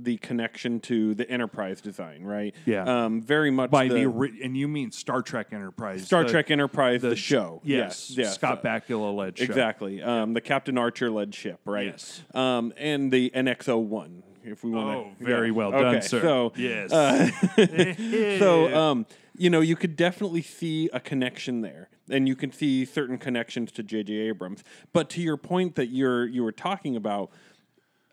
[0.00, 2.54] the connection to the Enterprise design, right?
[2.66, 2.84] Yeah.
[3.06, 6.30] um, very much by the, the ori- and you mean Star Trek Enterprise Star the-
[6.30, 7.60] Trek Enterprise, the, show.
[7.64, 10.00] yes, yes, Scott uh, Bakula led show Exactly.
[10.02, 11.86] Um, the Captain Archer led ship, right?
[11.86, 12.22] Yes.
[12.32, 15.24] Um, and the NXO one, if we want to.
[15.24, 16.20] Oh, very well done, okay, sir.
[16.20, 16.92] So Yes.
[16.92, 17.28] uh,
[18.38, 22.84] so um, you know, you could definitely see a connection there, and you can see
[22.84, 24.12] certain connections to J.J.
[24.14, 24.64] Abrams.
[24.92, 27.30] But to your point that you're you were talking about.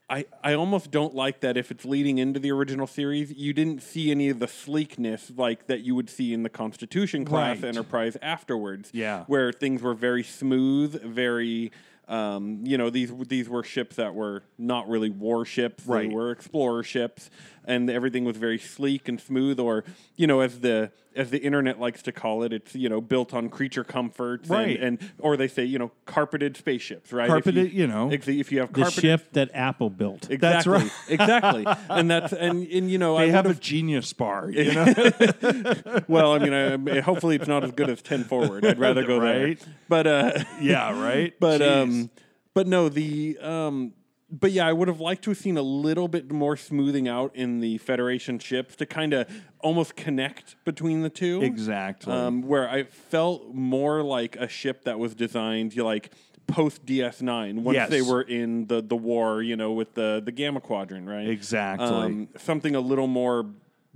[0.07, 3.81] I, I almost don't like that if it's leading into the original series, you didn't
[3.81, 7.69] see any of the sleekness like that you would see in the Constitution class Right.
[7.69, 8.91] Enterprise afterwards.
[8.93, 9.23] Yeah.
[9.25, 11.71] Where things were very smooth, very
[12.07, 15.85] um, you know, these these were ships that were not really warships.
[15.85, 16.07] Right.
[16.07, 17.29] They were explorer ships
[17.65, 19.83] and everything was very sleek and smooth or,
[20.15, 23.33] you know, as the as the internet likes to call it, it's, you know, built
[23.33, 24.79] on creature comforts Right.
[24.79, 27.25] and, and or they say, you know, carpeted spaceships, right?
[27.25, 28.09] If Carpeted, you know.
[28.09, 30.29] ex- if you have The ship that Apple built.
[30.29, 30.39] Exactly.
[30.39, 30.91] That's right.
[31.09, 31.65] exactly.
[31.89, 34.85] And that's and, and you know they I have a genius bar you know
[36.07, 36.53] well, I mean,
[36.89, 38.65] I, hopefully it's not as good as ten forward.
[38.65, 39.59] I'd rather go Right.
[39.59, 39.73] there.
[39.87, 41.81] But uh, yeah right but Jeez.
[41.83, 42.09] um,
[42.53, 43.93] but no, the um,
[44.39, 47.35] but yeah, I would have liked to have seen a little bit more smoothing out
[47.35, 49.27] in the Federation ships to kind of
[49.59, 51.41] almost connect between the two.
[51.41, 52.11] Exactly.
[52.11, 56.11] Um, where I felt more like a ship that was designed, you like
[56.47, 57.89] post DS9 once Yes.
[57.89, 61.27] they were in the the war, you know, with the the Gamma Quadrant, right?
[61.29, 61.87] Exactly.
[61.87, 63.45] Um, something a little more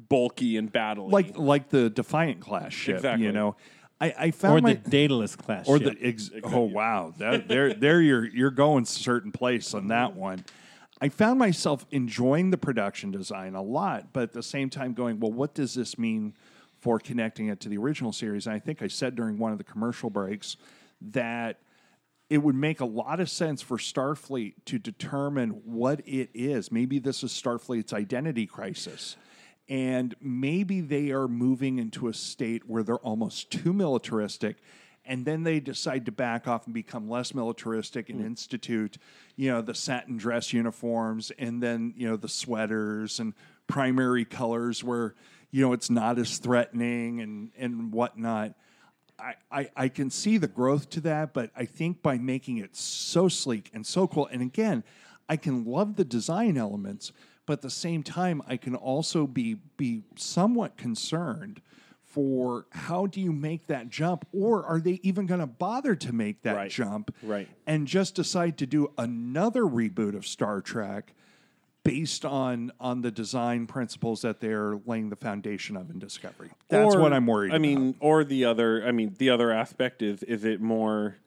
[0.08, 3.25] bulky and battle like like the Defiant class ship Exactly.
[3.25, 3.58] you know
[4.02, 6.00] I, I found Or my, the Daedalus class or ship.
[6.00, 10.46] the ex- oh wow that, there there you're you're going certain place on that one
[11.02, 15.20] i found myself enjoying the production design a lot but at the same time going
[15.20, 16.34] well what does this mean
[16.80, 19.58] for connecting it to the original series and i think i said during one of
[19.58, 20.56] the commercial breaks
[21.02, 21.60] that
[22.30, 26.72] it would make a lot of sense for Starfleet to determine what it is.
[26.72, 29.18] Maybe this is Starfleet's identity crisis.
[29.70, 34.58] And maybe they are moving into a state where they're almost too militaristic.
[35.06, 38.26] And then they decide to back off and become less militaristic and hmm.
[38.26, 38.98] institute,
[39.36, 43.34] you know, the satin dress uniforms and then, you know, the sweaters and
[43.68, 45.16] primary colors where,
[45.52, 48.56] you know, it's not as threatening and, and whatnot.
[49.20, 52.76] I, I, I can see the growth to that, but I think by making it
[52.76, 54.84] so sleek and so cool, and again,
[55.28, 57.12] I can love the design elements,
[57.50, 61.62] but at the same time, I can also be be somewhat concerned
[62.04, 66.14] for how do you make that jump, or are they even going to bother to
[66.14, 66.70] make that Right.
[66.70, 67.48] jump, Right.
[67.66, 71.16] And just decide to do another reboot of Star Trek
[71.84, 76.52] based on on the design principles that they're laying the foundation of in Discovery.
[76.68, 77.52] That's Or, what I'm worried.
[77.52, 77.62] I about.
[77.62, 78.86] mean, or the other.
[78.86, 81.18] I mean, the other aspect is is it more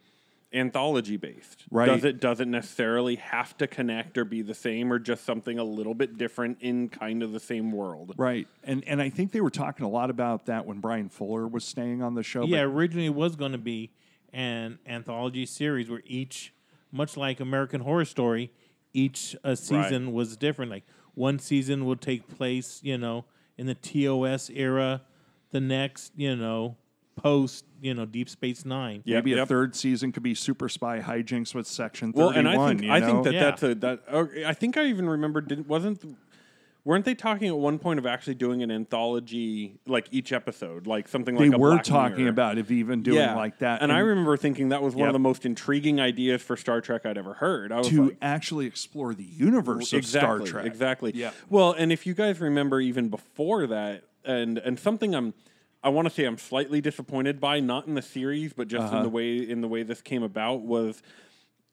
[0.54, 1.64] anthology based?
[1.70, 1.86] Right.
[1.86, 5.58] Does it does it necessarily have to connect or be the same, or just something
[5.58, 8.14] a little bit different in kind of the same world?
[8.16, 8.46] Right.
[8.64, 11.64] And and I think they were talking a lot about that when Brian Fuller was
[11.64, 12.44] staying on the show.
[12.44, 13.90] yeah, but- originally it was going to be
[14.32, 16.54] an anthology series where each,
[16.90, 18.50] much like American Horror Story,
[18.94, 20.70] each uh, season was different.
[20.70, 20.84] Like
[21.14, 23.24] one season will take place, you know,
[23.58, 25.02] in the TOS era.
[25.50, 26.76] The next, you know,
[27.16, 29.02] post, you know, Deep Space Nine.
[29.06, 29.48] maybe a yep.
[29.48, 32.38] third season could be Super Spy hijinks with Section Well, 31.
[32.38, 33.06] and I think you I know?
[33.06, 33.40] think that Yeah.
[33.44, 34.00] that's a that.
[34.10, 35.40] oh, I think I even remember.
[35.40, 36.16] Didn't wasn't.
[36.84, 41.06] Weren't they talking at one point of actually doing an anthology, like each episode, like
[41.06, 42.30] something they like a were Black talking Mirror?
[42.30, 43.82] about if even doing like that.
[43.82, 45.08] And, I remember thinking that was one Yep.
[45.10, 47.70] of the most intriguing ideas for Star Trek I'd ever heard.
[47.70, 50.66] I was to like, actually explore the universe of exactly, Star Trek.
[50.66, 51.12] Exactly.
[51.14, 51.30] Yeah.
[51.48, 55.34] Well, and if you guys remember even before that, and and something I'm,
[55.84, 58.98] I want to say I'm slightly disappointed by, not in the series, but just Uh-huh.
[58.98, 61.02] in the way in the way this came about was.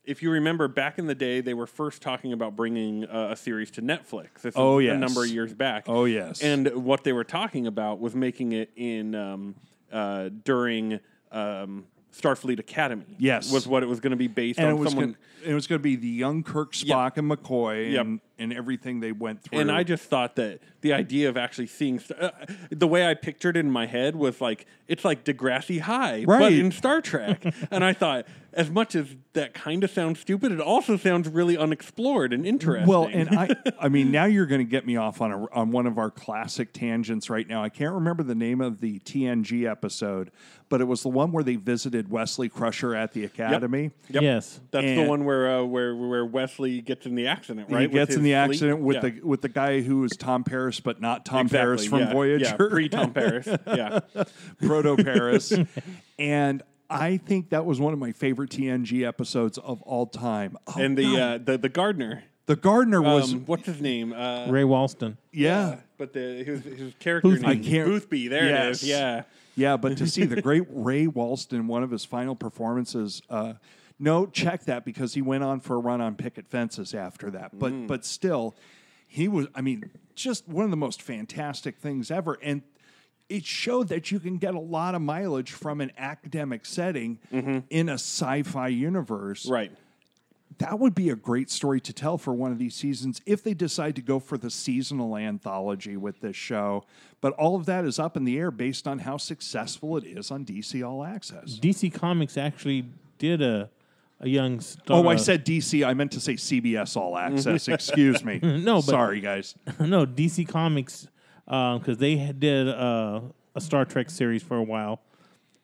[0.06, 3.36] If you remember back in the day, they were first talking about bringing uh, a
[3.36, 4.41] series to Netflix.
[4.41, 4.95] This Oh, is yes.
[4.95, 5.84] a number of years back.
[5.88, 6.41] Oh, yes.
[6.41, 9.56] And what they were talking about was making it in um,
[9.91, 11.00] uh, during
[11.32, 13.06] um, Starfleet Academy.
[13.19, 13.52] Yes.
[13.52, 14.74] was what it was going to be based and on.
[14.74, 17.91] it was someone gonna, it was going to be the young Kirk, Spock, and McCoy,
[17.91, 18.06] Yep.
[18.06, 19.60] and, and everything they went through.
[19.60, 22.30] And I just thought that the idea of actually seeing uh,
[22.69, 26.39] the way I pictured it in my head was like it's like Degrassi High, but
[26.39, 26.54] Right.
[26.54, 27.43] in Star Trek.
[27.71, 31.56] and I thought, as much as that kind of sounds stupid, it also sounds really
[31.56, 32.88] unexplored and interesting.
[32.88, 33.49] Well, and I,
[33.80, 36.10] I mean, now you're going to get me off on a, on one of our
[36.10, 37.63] classic tangents right now.
[37.63, 40.32] I can't remember the name of the TNG episode,
[40.69, 43.91] but it was the one where they visited Wesley Crusher at the Academy.
[44.10, 44.23] Yep.
[44.23, 44.60] Yes.
[44.71, 47.82] that's the one where uh, where where Wesley gets in the accident, right?
[47.82, 48.56] With gets in his- the fleet.
[48.56, 49.02] accident with Yeah.
[49.10, 52.12] the with the guy who was Tom Paris, but not Tom Exactly, Paris from yeah,
[52.13, 52.46] Voyager.
[52.46, 53.48] Yeah, pre Tom Paris.
[53.68, 54.00] Yeah.
[54.62, 55.54] Proto Paris.
[56.18, 60.58] and I think that was one of my favorite TNG episodes of all time.
[60.68, 62.24] Oh, and the uh, the the gardener.
[62.48, 64.12] the gardener was Um, what's his name?
[64.13, 65.18] Uh, Ray Walston.
[65.32, 65.78] yeah.
[65.98, 67.48] But the his, his character Boothby.
[67.48, 68.28] name I can't- Boothby.
[68.30, 68.84] There it Yes.
[68.84, 68.89] is.
[68.89, 69.24] Yeah.
[69.56, 73.54] Yeah, but to see the great Ray Walston, one of his final performances, uh,
[74.00, 77.60] no, check that because he went on for a run on picket fences after that.
[77.60, 77.88] But mm.
[77.88, 78.56] but still,
[79.06, 79.48] he was.
[79.54, 82.62] I mean, just one of the most fantastic things ever, and
[83.28, 87.60] it showed that you can get a lot of mileage from an academic setting mm-hmm.
[87.70, 89.48] in a sci-fi universe.
[89.48, 89.72] Right.
[90.58, 93.54] That would be a great story to tell for one of these seasons if they
[93.54, 96.84] decide to go for the seasonal anthology with this show.
[97.22, 100.32] But all of that is up in the air based on how successful it is
[100.32, 101.60] on DC All Access.
[101.60, 102.86] DC Comics actually
[103.20, 103.70] did a
[104.22, 104.98] a young star.
[105.06, 105.86] Oh, I said DC.
[105.86, 107.68] I meant to say CBS All Access.
[107.68, 108.40] Excuse me.
[108.44, 109.56] No, but- sorry, guys.
[109.80, 111.08] no DC Comics
[111.46, 113.22] because they had- did uh,
[113.56, 115.02] a Star Trek series for a while,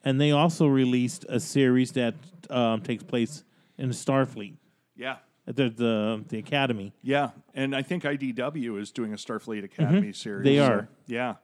[0.04, 2.16] and they also released a series that
[2.50, 3.44] um, takes place
[3.78, 4.56] in Starfleet.
[4.96, 6.94] Yeah, The the, the Academy.
[7.04, 10.44] yeah, and I think IDW is doing a Starfleet Academy series.
[10.46, 10.88] They are.
[11.08, 11.36] yeah.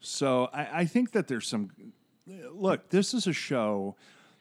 [0.00, 1.70] So I, I think that there's some.
[2.52, 3.96] Look, this is a show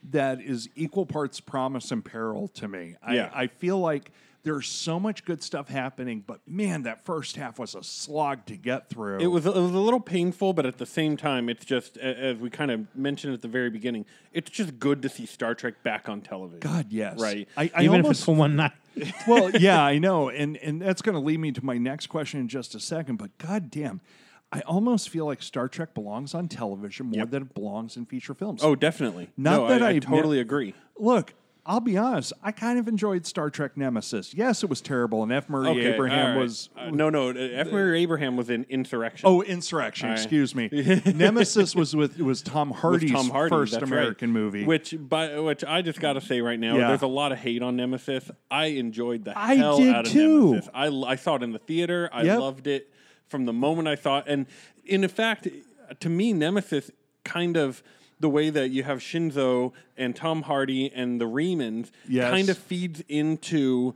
[0.10, 2.96] that is equal parts promise and peril to me.
[3.04, 3.32] I, Yeah.
[3.34, 4.12] I feel like
[4.44, 8.56] there's so much good stuff happening, but man, that first half was a slog to
[8.58, 9.20] get through.
[9.20, 12.38] It was it was a little painful, but at the same time, it's just as
[12.38, 14.06] we kind of mentioned at the very beginning.
[14.34, 16.60] It's just good to see Star Trek back on television.
[16.60, 17.20] God, yes.
[17.20, 17.48] Right.
[17.56, 18.72] I, I Even if almost it's for one night.
[19.28, 22.40] well, yeah, I know, and and that's going to lead me to my next question
[22.40, 23.18] in just a second.
[23.18, 24.02] But goddamn,
[24.52, 28.34] I almost feel like Star Trek belongs on television more than it belongs in feature
[28.34, 28.62] films.
[28.64, 29.30] Oh, definitely.
[29.38, 30.74] Not no, that I, I I've totally ne- agree.
[31.00, 31.34] look,
[31.64, 32.34] I'll be honest.
[32.42, 34.34] I kind of enjoyed Star Trek Nemesis.
[34.34, 35.48] Yes, it was terrible, and F.
[35.48, 36.42] Murray Okay, Abraham right.
[36.42, 36.70] was.
[36.76, 37.30] Uh, no, no.
[37.30, 37.72] uh, F.
[37.72, 39.30] Murray Abraham was in Insurrection.
[39.30, 40.10] Oh, Insurrection.
[40.10, 40.18] Right.
[40.18, 40.70] Excuse me.
[41.06, 44.42] Nemesis was with was Tom Hardy's Tom Hardy, first American right.
[44.42, 44.66] movie.
[44.66, 46.88] Which, by which, I just got to say right now, Yeah.
[46.88, 48.32] there's a lot of hate on Nemesis.
[48.50, 50.50] I enjoyed the I hell did out of too.
[50.54, 50.70] Nemesis.
[50.74, 52.10] I, I saw it in the theater.
[52.12, 52.40] I Yep.
[52.40, 52.91] loved it
[53.32, 54.26] from the moment I saw it.
[54.28, 54.46] And
[54.86, 55.48] in fact,
[56.00, 56.92] to me, Nemesis
[57.24, 57.82] kind of
[58.20, 62.30] the way that you have Shinzon and Tom Hardy and the Remans Yes.
[62.30, 63.96] kind of feeds into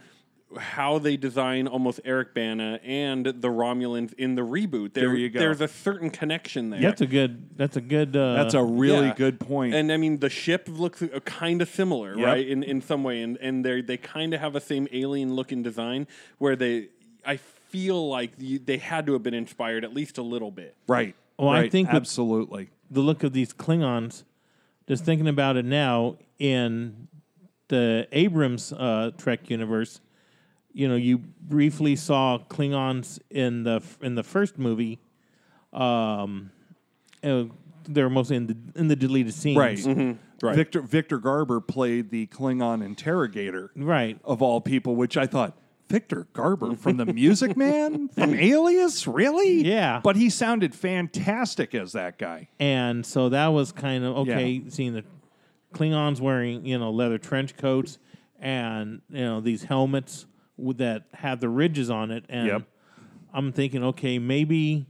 [0.57, 4.93] how they design almost Eric Bana and the Romulans in the reboot.
[4.93, 5.39] There you go.
[5.39, 6.79] There's a certain connection there.
[6.79, 7.57] That's a good.
[7.57, 8.15] That's a good.
[8.15, 9.15] Uh, that's a really Yeah.
[9.17, 9.73] good point.
[9.75, 12.25] And I mean, the ship looks kind of similar, Yep.
[12.25, 12.47] right?
[12.47, 15.61] In in some way, and and they they kind of have the same alien looking
[15.61, 16.07] design.
[16.37, 16.87] Where they,
[17.25, 17.37] I
[17.75, 20.75] feel like you, they had to have been inspired at least a little bit.
[20.87, 21.15] right.
[21.37, 22.69] Well, I think absolutely.
[22.89, 24.23] the look of these Klingons.
[24.87, 27.09] Just thinking about it now in
[27.67, 29.99] the Abrams uh, Trek universe,
[30.71, 34.99] you know, you briefly saw Klingons in the in the first movie.
[35.73, 36.51] Um,
[37.21, 37.45] uh,
[37.83, 40.17] they were mostly in the in the deleted scenes, Right.
[40.41, 40.55] Right.
[40.55, 43.71] Victor Victor Garber played the Klingon interrogator.
[43.75, 44.19] Right.
[44.23, 45.57] Of all people, which I thought
[45.89, 49.63] Victor Garber from the Music Man from Alias, really?
[49.63, 50.01] Yeah.
[50.03, 52.49] But he sounded fantastic as that guy.
[52.59, 55.03] And so that was kind of okay seeing the
[55.73, 57.99] Klingons wearing, you know, leather trench coats
[58.39, 60.25] and, you know, these helmets
[60.57, 62.25] that had the ridges on it.
[62.29, 62.61] And Yep.
[63.33, 64.85] I'm thinking, okay, maybe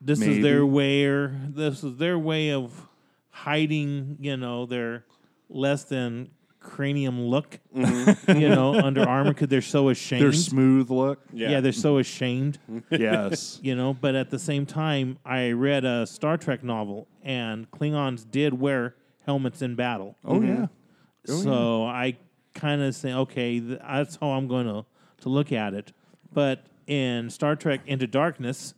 [0.00, 2.88] this is their way or this is their way of
[3.30, 5.04] hiding, you know, their
[5.48, 8.38] less than cranium look, mm-hmm.
[8.38, 10.22] you know, under armor because they're so ashamed.
[10.22, 11.20] Their smooth look.
[11.32, 11.60] yeah.
[11.60, 12.94] they're so ashamed mm-hmm.
[12.94, 13.58] yes.
[13.62, 18.28] you know but at the same time i read a star trek novel and klingons
[18.30, 18.94] did wear
[19.24, 20.48] helmets in battle Oh yeah.
[20.48, 21.32] Mm-hmm.
[21.32, 22.16] Oh, so i
[22.54, 24.84] kind of say okay that's how i'm going to
[25.22, 25.92] to look at it
[26.32, 28.74] but in star trek into darkness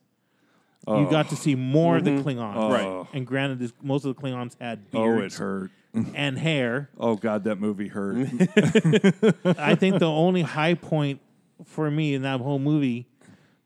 [0.86, 1.10] you oh.
[1.10, 2.70] got to see more of the klingons oh.
[2.70, 3.06] Right.
[3.12, 5.70] and granted this, most of the klingons had Oh, it hurt.
[6.14, 8.16] and hair Oh God, that movie hurt.
[9.58, 11.20] i think the only high point
[11.64, 13.06] for me in that whole movie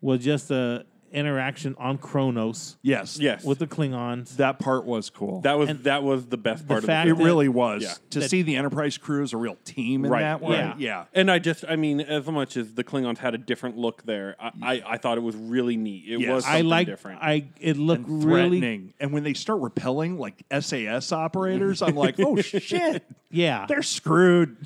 [0.00, 3.18] was just the interaction on kronos yes.
[3.18, 3.44] Yes.
[3.44, 5.40] with the klingons That part was cool.
[5.42, 7.82] that was that was the best part of fact the it that- really was.
[7.82, 7.94] Yeah.
[8.10, 10.20] To see the Enterprise crew as a real team in Right.
[10.22, 10.56] that way.
[10.56, 10.74] Yeah.
[10.78, 11.04] Yeah.
[11.14, 14.36] And I just, I mean, as much as the Klingons had a different look there,
[14.40, 16.04] I, I, I thought it was really neat.
[16.08, 16.30] It Yes.
[16.34, 16.86] was I something like.
[16.86, 17.22] different.
[17.22, 18.58] I it looked And really.
[18.60, 18.94] threatening.
[19.00, 23.04] And when they start repelling like SAS operators, I'm like, oh shit.
[23.30, 24.56] Yeah, They're screwed.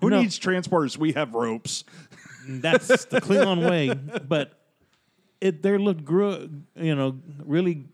[0.00, 0.20] Who No.
[0.22, 0.96] needs transporters?
[0.96, 1.84] We have ropes.
[2.48, 3.92] that's the Klingon way.
[3.94, 4.57] But
[5.40, 6.48] it there looked grew.
[6.76, 7.86] You know, really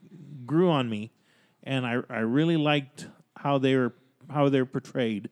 [0.46, 1.10] grew on me,
[1.62, 3.92] and I I really liked how they were
[4.30, 5.28] how they were portrayed.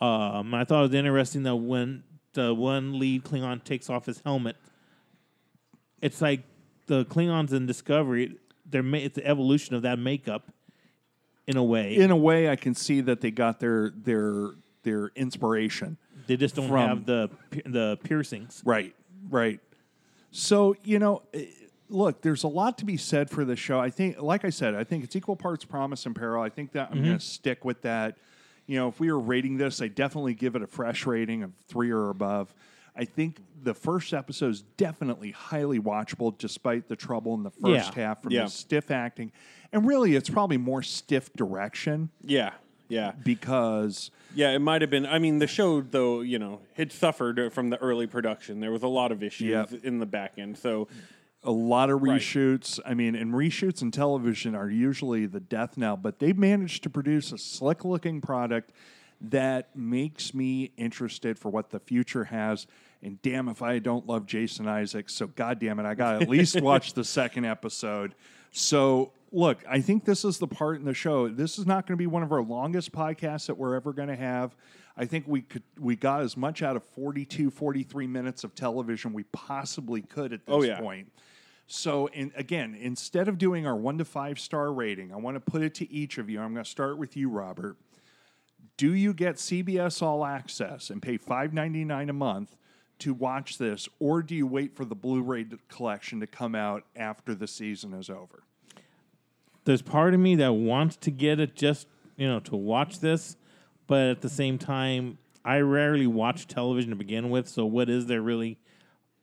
[0.00, 4.20] Um, I thought it was interesting that when the one lead Klingon takes off his
[4.24, 4.56] helmet,
[6.00, 6.42] it's like
[6.86, 8.36] the Klingons in Discovery.
[8.68, 10.50] They're ma- it's the evolution of that makeup,
[11.46, 11.94] in a way.
[11.96, 14.50] In a way, I can see that they got their their
[14.82, 15.98] their inspiration.
[16.26, 17.30] they just don't from- have the
[17.64, 18.62] the piercings.
[18.64, 18.94] Right,
[19.28, 19.60] right.
[20.32, 21.44] So you know, eh,
[21.88, 23.78] look, there's a lot to be said for this show.
[23.78, 26.42] I think, like I said, I think it's equal parts promise and peril.
[26.42, 28.16] I think that I'm going to stick with that.
[28.66, 31.52] You know, if we were rating this, I definitely give it a fresh rating of
[31.68, 32.54] three or above.
[32.96, 37.94] I think the first episode is definitely highly watchable, despite the trouble in the first
[37.96, 38.06] Yeah.
[38.08, 38.44] half from Yeah.
[38.44, 39.32] the stiff acting,
[39.72, 42.52] and really, it's probably more stiff direction Yeah,
[42.92, 44.50] yeah, because yeah.
[44.52, 45.06] It might have been.
[45.06, 48.60] I mean, the show though, you know, had suffered from the early production.
[48.60, 49.84] There was a lot of issues Yep.
[49.84, 50.58] in the back end.
[50.58, 50.88] So
[51.42, 52.20] a lot of Right.
[52.20, 52.78] reshoots.
[52.86, 56.90] I mean, and reshoots in television are usually the death knell, but they managed to
[56.90, 58.70] produce a slick looking product
[59.20, 62.66] that makes me interested for what the future has.
[63.02, 65.14] And damn if I don't love Jason Isaacs.
[65.14, 68.14] So god damn it, I gotta at least watch the second episode.
[68.52, 71.28] So look, I think this is the part in the show.
[71.28, 74.08] This is not going to be one of our longest podcasts that we're ever going
[74.08, 74.54] to have.
[74.96, 79.12] I think we could we got as much out of 42 43 minutes of television
[79.12, 80.80] we possibly could at oh, this Oh, yeah.
[80.80, 81.10] point.
[81.66, 85.40] So, in, again, instead of doing our one to five star rating, I want to
[85.40, 86.40] put it to each of you.
[86.40, 87.76] I'm going to start with you, Robert.
[88.76, 92.56] Do you get CBS All Access and pay $5.99 a month
[92.98, 97.34] to watch this, or do you wait for the Blu-ray collection to come out after
[97.34, 98.42] the season is over?
[99.64, 101.86] There's part of me that wants to get it just
[102.16, 103.36] you know to watch this,
[103.86, 107.48] but at the same time, I rarely watch television to begin with.
[107.48, 108.58] So what is there really?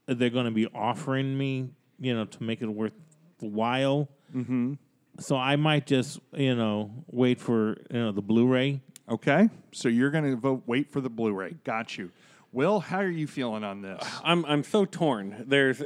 [0.06, 4.08] They're going to be offering me, you know, to make it worthwhile.
[4.34, 4.74] Mm-hmm.
[5.18, 8.80] So I might just, you know, wait for you know the Blu-ray.
[9.08, 11.56] Okay, so you're going to vote wait for the Blu-ray.
[11.64, 12.10] Got you.
[12.52, 14.02] Will, how are you feeling on this?
[14.24, 15.44] I'm I'm so torn.
[15.46, 15.82] There's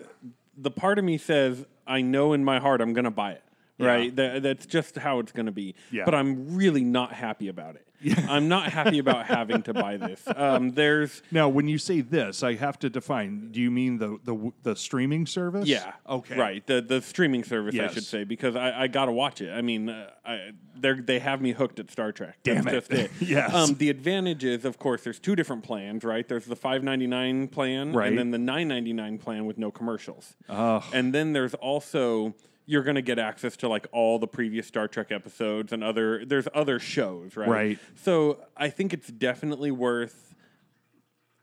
[0.57, 3.43] the part of me says I know in my heart I'm going to buy it.
[3.79, 5.75] Right, That- that's just how it's going to be.
[5.91, 6.05] Yeah.
[6.05, 7.87] But I'm really not happy about it.
[8.29, 10.23] I'm not happy about having to buy this.
[10.37, 13.51] Um, there's Now, when you say this, I have to define.
[13.51, 15.67] Do you mean the the, the streaming service?
[15.67, 15.93] Yeah.
[16.07, 16.37] Okay.
[16.39, 16.67] Right.
[16.67, 19.51] The the streaming service, I should say, because I, I got to watch it.
[19.51, 22.37] I mean, uh, I, they they have me hooked at Star Trek.
[22.43, 22.91] Damn That's it.
[22.91, 23.11] just it.
[23.29, 23.55] Yes.
[23.55, 26.05] Um, the advantage is, of course, there's two different plans.
[26.05, 26.29] Right.
[26.29, 28.09] There's the five ninety nine plan, Right.
[28.09, 30.37] and then the nine ninety nine plan with no commercials.
[30.51, 30.85] Oh.
[30.93, 32.35] And then there's also
[32.67, 36.25] you're going to get access to like all the previous Star Trek episodes and other
[36.25, 37.49] there's other shows, right?
[37.49, 37.79] Right.
[37.97, 40.35] So I think it's definitely worth.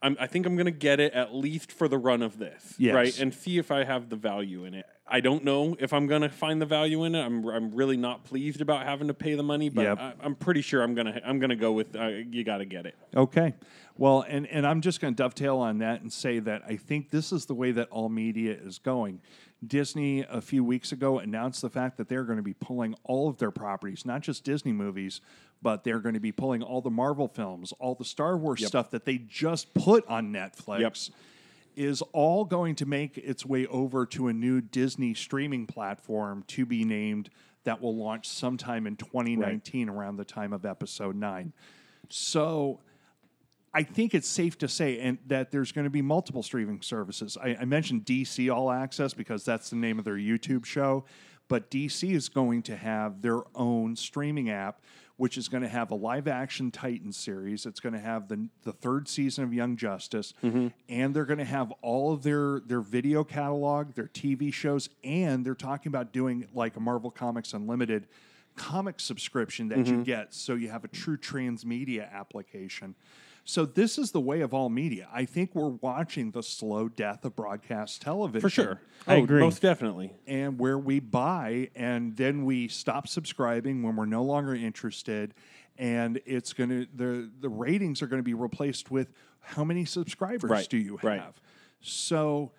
[0.04, 2.74] I'm, I think I'm going to get it at least for the run of this,
[2.80, 2.96] Yes.
[2.96, 3.20] right?
[3.20, 4.88] And see if I have the value in it.
[5.08, 7.22] I don't know if I'm going to find the value in it.
[7.24, 10.00] I'm, I'm really not pleased about having to pay the money, but Yep.
[10.00, 12.86] I, I'm pretty sure I'm gonna I'm gonna go with uh, you got to get
[12.88, 12.96] it.
[13.16, 13.54] Okay.
[13.98, 17.12] Well, and, and I'm just going to dovetail on that and say that I think
[17.12, 19.22] this is the way that all media is going.
[19.66, 23.30] Disney, a few weeks ago, announced the fact that they're going to be pulling all
[23.30, 25.22] of their properties, not just Disney movies,
[25.62, 28.90] but they're going to be pulling all the Marvel films, all the Star Wars stuff
[28.92, 30.80] that they just put on Netflix.
[31.74, 36.66] Is all going to make its way over to a new Disney streaming platform to
[36.66, 37.30] be named
[37.64, 41.54] that will launch sometime in 2019 around the time of episode 9.
[42.10, 42.80] So
[43.74, 47.38] I think it's safe to say and that there's going to be multiple streaming services.
[47.42, 51.06] I, I mentioned DC All Access because that's the name of their YouTube show,
[51.48, 54.82] but DC is going to have their own streaming app,
[55.16, 57.66] which is going to have a live action Titan series.
[57.66, 60.68] It's going to have the the third season of Young Justice, mm-hmm.
[60.90, 65.46] and they're going to have all of their their video catalog, their TV shows, and
[65.46, 68.08] they're talking about doing like a Marvel Comics Unlimited
[68.58, 70.04] comic subscription that you mm-hmm.
[70.04, 72.96] get so you have a true transmedia application.
[73.44, 75.08] So this is the way of all media.
[75.12, 78.42] I think we're watching the slow death of broadcast television.
[78.42, 78.82] For sure.
[79.08, 79.42] I oh, agree.
[79.42, 80.14] most definitely.
[80.28, 85.34] And where we buy and then we stop subscribing when we're no longer interested
[85.78, 89.86] and it's going to the the ratings are going to be replaced with how many
[89.86, 91.04] subscribers Right, do you have?
[91.04, 91.24] right.
[91.82, 92.52] So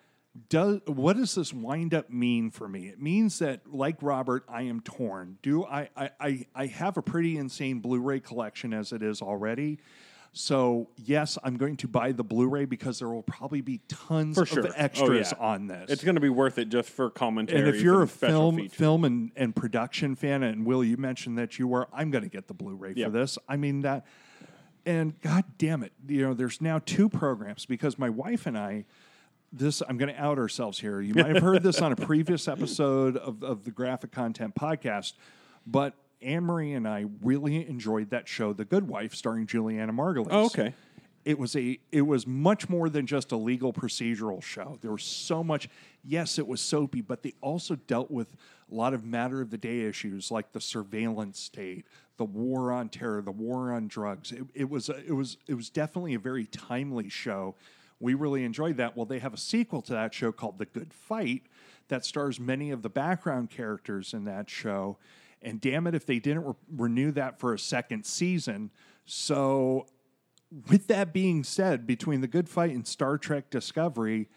[0.49, 2.87] does what does this wind up mean for me?
[2.87, 5.37] It means that, like Robert, I am torn.
[5.41, 9.79] Do I I, I, I have a pretty insane Blu-ray collection as it is already.
[10.35, 14.47] So yes, I'm going to buy the Blu-ray because there will probably be tons For
[14.47, 14.61] sure.
[14.61, 15.43] of Oh, extras yeah.
[15.45, 15.91] on this.
[15.91, 17.59] It's going to be worth it just for commentary.
[17.59, 18.73] and if you're a special film features.
[18.73, 22.29] film and, and production fan, and Will, you mentioned that you were, I'm going to
[22.31, 23.05] get the Blu-ray Yep.
[23.05, 23.37] for this.
[23.47, 24.07] I mean that,
[24.87, 28.85] and God damn it, you know, there's now two programs because my wife and I.
[29.55, 30.99] This I'm going to out ourselves here.
[30.99, 35.13] You might have heard this on a previous episode of, of the Graphic Content Podcast,
[35.67, 35.93] but
[36.23, 40.27] Anne Marie and I really enjoyed that show, The Good Wife, starring Julianna Margulies.
[40.31, 40.73] Oh, okay.
[41.25, 44.77] it was a it was much more than just a legal procedural show.
[44.81, 45.69] There was so much.
[46.03, 48.35] Yes, it was soapy, but they also dealt with
[48.71, 51.85] a lot of matter of the day issues like the surveillance state,
[52.17, 54.31] the war on terror, the war on drugs.
[54.31, 57.55] It, it was a, it was it was definitely a very timely show.
[57.99, 58.97] We really enjoyed that.
[58.97, 61.43] Well, they have a sequel to that show called The Good Fight
[61.87, 64.97] that stars many of the background characters in that show.
[65.43, 68.71] And damn it, if they didn't re- renew that for a second season.
[69.05, 69.85] So
[70.69, 74.29] with that being said, between the Good Fight and Star Trek Discovery,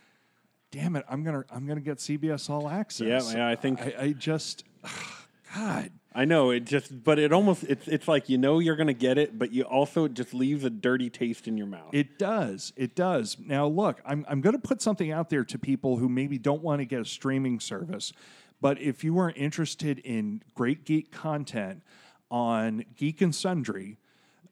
[0.70, 3.32] damn it, I'm gonna I'm gonna get CBS All Access.
[3.32, 4.64] Yeah, yeah, I think- I, I just
[5.54, 5.92] God.
[6.14, 9.18] I know it just, but it almost it's it's like you know you're gonna get
[9.18, 11.90] it, but you also just leaves a dirty taste in your mouth.
[11.92, 12.72] It does.
[12.74, 13.36] It does.
[13.38, 16.80] Now, look, I'm, I'm to put something out there to people who maybe don't want
[16.80, 18.14] to get a streaming service.
[18.60, 21.82] But if you are interested in great geek content
[22.30, 23.98] on Geek and Sundry,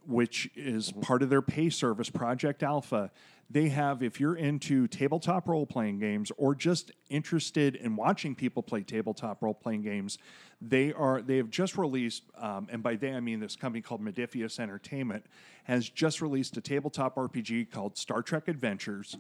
[0.07, 3.11] which is part of their pay service, Project Alpha,
[3.51, 8.63] they have, if you're into tabletop role playing games or just interested in watching people
[8.63, 10.19] play tabletop role playing games,
[10.61, 14.03] they are they have just released, um, and by they I mean this company called
[14.03, 15.27] Modiphius Entertainment
[15.65, 19.17] has just released a tabletop RPG called Star Trek Adventures,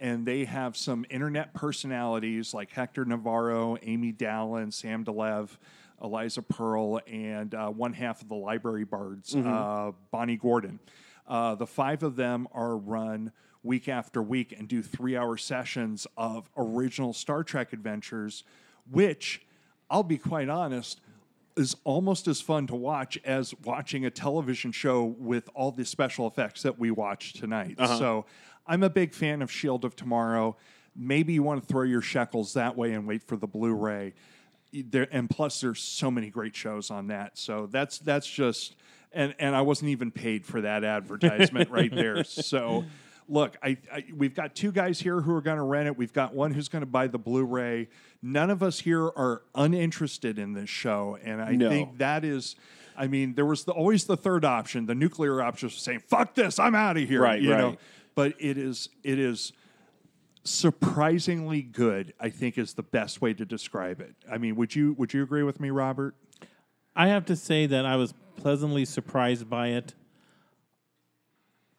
[0.00, 5.58] and they have some internet personalities like Hector Navarro, Amy Dallen, Sam de Leve.
[6.00, 10.78] Eliza Pearl, and uh, one half of the Library Bards, uh, Bonnie Gordon.
[11.26, 13.32] Uh, the five of them are run
[13.64, 18.44] week after week and do three hour sessions of original Star Trek adventures,
[18.88, 19.44] which
[19.90, 21.00] I'll be quite honest,
[21.56, 26.28] is almost as fun to watch as watching a television show with all the special
[26.28, 27.74] effects that we watch tonight.
[27.98, 28.24] So
[28.68, 30.56] I'm a big fan of Shield of Tomorrow.
[30.94, 34.12] Maybe you want to throw your shekels that way and wait for the Blu-ray.
[34.72, 37.38] There, and plus, there's so many great shows on that.
[37.38, 38.76] So that's that's just
[39.12, 42.22] and and I wasn't even paid for that advertisement right there.
[42.24, 42.84] So
[43.28, 45.96] look, I, I we've got two guys here who are going to rent it.
[45.96, 47.88] We've got one who's going to buy the Blu-ray.
[48.20, 51.68] None of us here are uninterested in this show, and I No.
[51.70, 52.56] think that is.
[52.96, 56.58] I mean, there was the, always the third option, the nuclear option, saying "fuck this,
[56.58, 57.76] I'm out of here." Right, you know.
[58.18, 59.52] But it is it is
[60.42, 62.14] surprisingly good.
[62.18, 64.16] I think is the best way to describe it.
[64.28, 66.16] I mean, would you would you agree with me, Robert?
[66.96, 69.94] I have to say that I was pleasantly surprised by it.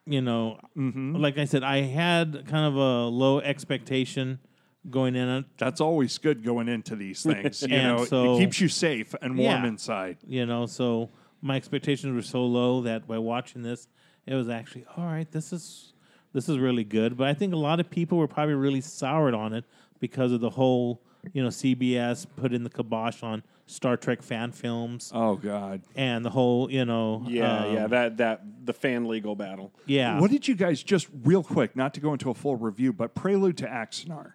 [0.06, 1.18] You know, Mm-hmm.
[1.18, 4.40] like I said, I had kind of a low expectation
[4.90, 5.44] going in.
[5.58, 7.64] That's always good going into these things.
[7.64, 9.68] You know, so- it keeps you safe and warm Yeah.
[9.68, 10.20] inside.
[10.26, 11.10] You know, so
[11.42, 13.90] my expectations were so low that by watching this,
[14.26, 15.30] it was actually all right.
[15.30, 15.92] This is
[16.34, 17.18] this is really good.
[17.18, 19.66] But I think a lot of people were probably really soured on it
[20.00, 21.02] because of the whole
[21.34, 25.82] you know CBS put in the kibosh on Star Trek fan films Oh God.
[25.96, 29.72] and the whole you know yeah, um, yeah, that that the fan legal battle.
[29.86, 32.94] yeah What did you guys just real quick, not to go into a full review,
[32.94, 34.34] but Prelude to Axanar?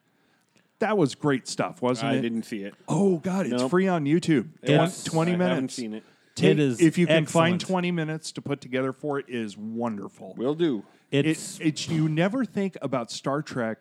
[0.81, 2.19] That was great stuff, wasn't I it?
[2.19, 2.75] I didn't see it.
[2.89, 3.71] Oh God, it's Nope.
[3.71, 4.49] free on YouTube.
[4.63, 5.55] It's- Twen- Twenty I minutes.
[5.55, 6.03] haven't seen it.
[6.35, 9.57] Take- It is if you can find twenty minutes to put together for it, is
[9.57, 10.35] wonderful.
[10.37, 10.83] Will do.
[11.15, 13.79] It's it, it's you never think about Star Trek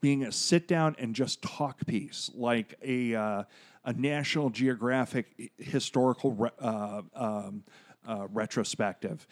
[0.00, 3.42] being a sit down and just talk piece like a uh,
[3.84, 7.64] a National Geographic historical re- uh, um,
[8.06, 9.26] uh, retrospective.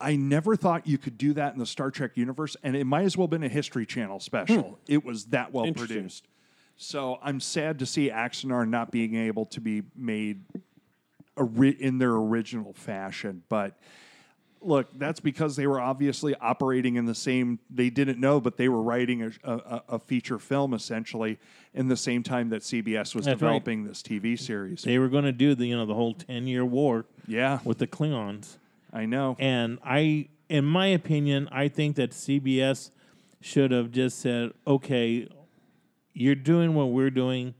[0.00, 3.04] I never thought you could do that in the Star Trek universe, and it might
[3.04, 4.78] as well have been a History Channel special.
[4.86, 6.28] It was that well produced.
[6.76, 10.44] So I'm sad to see Axanar not being able to be made
[11.58, 13.78] in their original fashion, but
[14.60, 17.58] look, that's because they were obviously operating in the same.
[17.70, 21.38] They didn't know, but they were writing a, a, a feature film essentially
[21.74, 23.38] in the same time that CBS was That's right.
[23.38, 24.82] developing this TV series.
[24.82, 27.78] they were going to do the you know the whole ten year war yeah, with
[27.78, 28.56] the Klingons.
[28.92, 29.36] I know.
[29.38, 32.90] And I, in my opinion, I think that CBS
[33.40, 35.28] should have just said, okay,
[36.14, 37.54] you're doing what we're doing,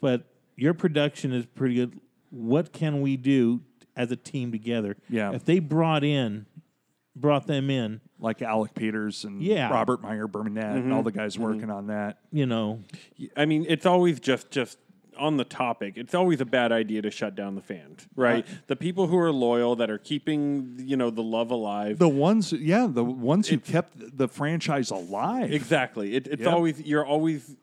[0.00, 0.24] but
[0.56, 2.00] your production is pretty good.
[2.30, 3.62] What can we do
[4.00, 4.96] as a team together?
[5.08, 5.32] Yeah.
[5.32, 6.46] If they brought in,
[7.14, 9.70] brought them in, like Alec Peters and Yeah.
[9.70, 11.06] Robert Meyer Burnett and all mm-hmm.
[11.06, 11.44] the guys mm-hmm.
[11.44, 12.18] working on that.
[12.32, 12.82] you know,
[13.36, 14.78] I mean, it's always just just
[15.18, 15.94] on the topic.
[15.96, 18.46] It's always a bad idea to shut down the fans, right?
[18.68, 21.98] the people who are loyal that are keeping you know the love alive.
[21.98, 25.52] The ones, yeah, the ones who kept the franchise alive.
[25.52, 26.14] Exactly.
[26.16, 26.52] It, it's Yep.
[26.52, 27.56] always you're always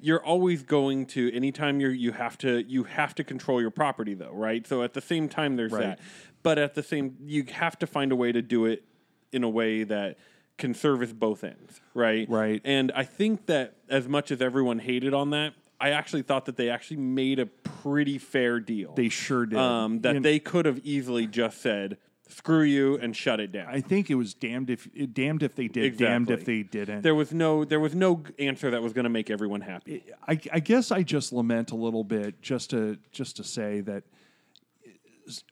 [0.00, 4.14] you're always going to anytime you're you have to you have to control your property
[4.14, 4.66] though, right?
[4.66, 5.82] So at the same time there's Right.
[5.82, 6.00] that.
[6.42, 8.84] But at the same you have to find a way to do it
[9.32, 10.18] in a way that
[10.58, 12.28] can service both ends, right?
[12.28, 12.60] Right.
[12.64, 16.56] And I think that as much as everyone hated on that, I actually thought that
[16.56, 18.94] they actually made a pretty fair deal.
[18.94, 19.58] They sure did.
[19.58, 21.96] Um, that You- they could have easily just said,
[22.30, 23.68] screw you and shut it down.
[23.68, 27.02] I think it was damned if damned if they did, damned if they didn't.
[27.02, 30.04] There was no there was no answer that was going to make everyone happy.
[30.26, 34.04] I, I guess I just lament a little bit just to just to say that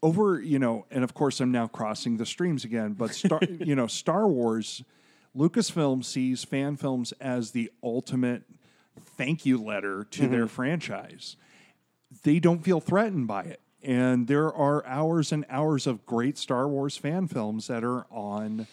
[0.02, 3.74] over you know, and of course I'm now crossing the streams again, but Star you
[3.74, 4.82] know Star Wars,
[5.36, 8.42] Lucasfilm sees fan films as the ultimate
[9.16, 10.46] thank you letter to their mm-hmm.
[10.46, 11.36] franchise.
[12.22, 13.60] They don't feel threatened by it.
[13.82, 18.66] And there are hours and hours of great Star Wars fan films that are on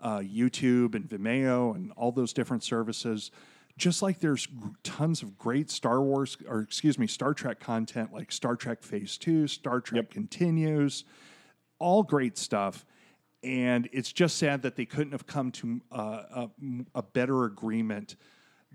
[0.00, 3.30] uh, YouTube and Vimeo and all those different services.
[3.76, 4.48] Just like there's
[4.82, 9.18] tons of great Star Wars, or excuse me, Star Trek content like Star Trek Phase
[9.18, 10.10] 2, Star Trek yep.
[10.10, 11.04] Continues,
[11.78, 12.86] all great stuff.
[13.42, 16.50] And it's just sad that they couldn't have come to uh, a,
[16.94, 18.16] a better agreement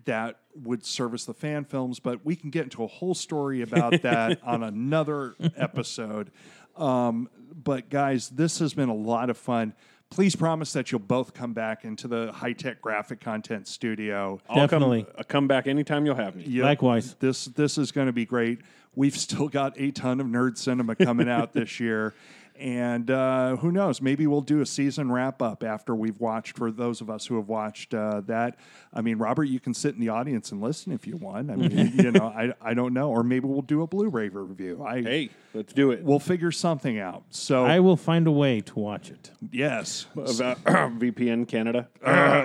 [0.06, 4.02] that would service the fan films, but we can get into a whole story about
[4.02, 6.32] that on another episode.
[6.76, 7.30] Um,
[7.64, 9.74] but guys, this has been a lot of fun.
[10.10, 14.42] Please promise that you'll both come back into the high tech graphic content studio.
[14.50, 16.44] I'll come, uh, come back anytime you'll have me.
[16.44, 16.66] Yep.
[16.66, 17.16] Likewise.
[17.20, 18.60] This this is going to be great.
[18.94, 22.14] We've still got a ton of nerd cinema coming out this year.
[22.60, 24.02] And uh, who knows?
[24.02, 26.58] Maybe we'll do a season wrap up after we've watched.
[26.58, 28.58] For those of us who have watched uh, that,
[28.94, 31.50] I mean, Robert, you can sit in the audience and listen if you want.
[31.50, 34.84] I mean, you know, I, I don't know, or maybe we'll do a Blu-ray review.
[34.86, 36.04] I, Hey, let's do it.
[36.04, 37.24] we'll figure something out.
[37.32, 39.32] So I will find a way to watch it.
[39.52, 41.88] yes, About VPN Canada.
[42.04, 42.44] Uh,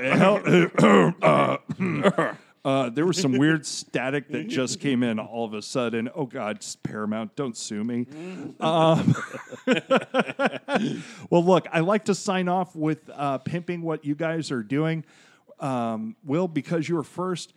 [2.91, 6.09] there was some weird static that just came in all of a sudden.
[6.15, 8.07] Oh God, Paramount, don't sue me.
[8.59, 9.15] Um,
[11.31, 15.05] well, look, I like to sign off with uh, pimping what you guys are doing.
[15.61, 17.53] Um, Will, because you were first.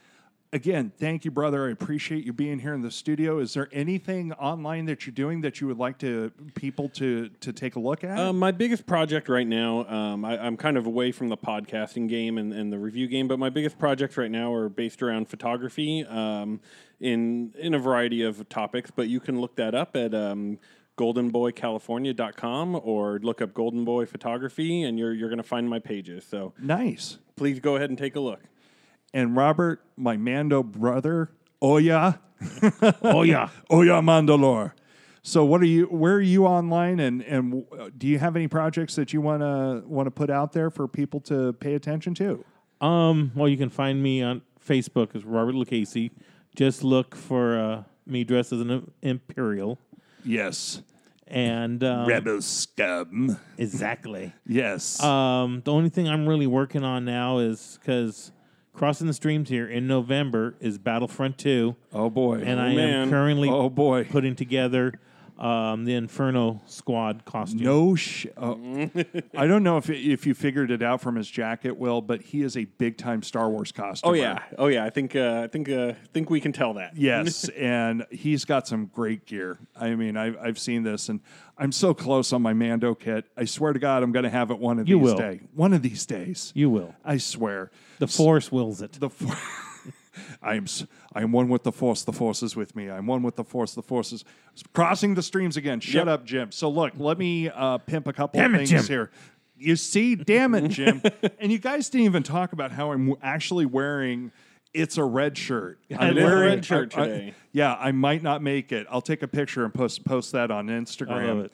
[0.51, 1.67] Again, thank you, brother.
[1.67, 3.37] I appreciate you being here in the studio.
[3.37, 7.53] Is there anything online that you're doing that you would like to people to to
[7.53, 8.17] take a look at?
[8.17, 12.09] Um, my biggest project right now, um, I, I'm kind of away from the podcasting
[12.09, 15.29] game and, and the review game, but my biggest projects right now are based around
[15.29, 16.61] photography um,
[16.99, 18.89] in in a variety of topics.
[18.89, 20.57] But you can look that up at um,
[20.97, 26.25] goldenboycalifornia.com or look up Golden Boy Photography, and you're you're going to find my pages.
[26.25, 27.19] So nice.
[27.35, 28.41] please go ahead and take a look.
[29.13, 31.31] And Robert, my Mando brother,
[31.61, 32.19] Oya.
[33.01, 33.49] Oh yeah.
[33.71, 34.71] Oya Mandalore.
[35.21, 37.65] So what are you where are you online and and
[37.97, 40.87] do you have any projects that you want to want to put out there for
[40.87, 42.45] people to pay attention to?
[42.79, 46.11] Um, well, you can find me on Facebook as Robert Lucchese.
[46.55, 49.77] Just look for uh, me dressed as an Imperial.
[50.23, 50.81] Yes.
[51.27, 53.37] And um, Rebel scum.
[53.57, 54.33] Exactly.
[54.47, 55.01] Yes.
[55.03, 58.31] Um, the only thing I'm really working on now is because
[58.79, 61.75] crossing the streams here in November is Battlefront 2.
[61.91, 62.35] oh boy.
[62.35, 62.93] And Oh, I man.
[62.93, 64.05] am currently oh boy.
[64.05, 64.93] putting together
[65.39, 67.63] um, the Inferno Squad costume.
[67.63, 68.59] No sh- oh.
[69.35, 72.43] I don't know if if you figured it out from his jacket, Will, but he
[72.43, 74.09] is a big time Star Wars costume.
[74.11, 74.83] Oh yeah, oh yeah.
[74.85, 76.97] I think uh, I think uh, think we can tell that.
[76.97, 79.57] Yes, and he's got some great gear.
[79.79, 81.21] I mean, I've, I've seen this, and
[81.57, 83.25] I'm so close on my Mando kit.
[83.37, 85.17] I swear to God, I'm going to have it one of You these will.
[85.17, 85.41] days.
[85.55, 86.51] One of these days.
[86.53, 86.95] You will.
[87.05, 87.71] I swear.
[87.99, 88.93] The Force wills it.
[88.93, 89.37] The for-
[90.41, 90.65] I am
[91.13, 92.03] I am one with the Force.
[92.03, 92.89] The Force is with me.
[92.89, 93.73] I'm one with the Force.
[93.75, 94.23] The Force is
[94.73, 95.79] crossing the streams again.
[95.79, 96.07] Shut Yep.
[96.07, 96.51] up, Jim.
[96.51, 98.83] So look, let me uh, pimp a couple Damn of things Jim.
[98.85, 99.11] here.
[99.57, 101.01] You see, damn it, Jim.
[101.39, 104.31] and you guys didn't even talk about how I'm actually wearing.
[104.73, 105.79] It's a red shirt.
[105.97, 107.33] I'm is a red shirt I- I- today.
[107.51, 108.85] yeah, I might not make it.
[108.89, 111.11] I'll take a picture and post post that on Instagram.
[111.11, 111.51] I love it.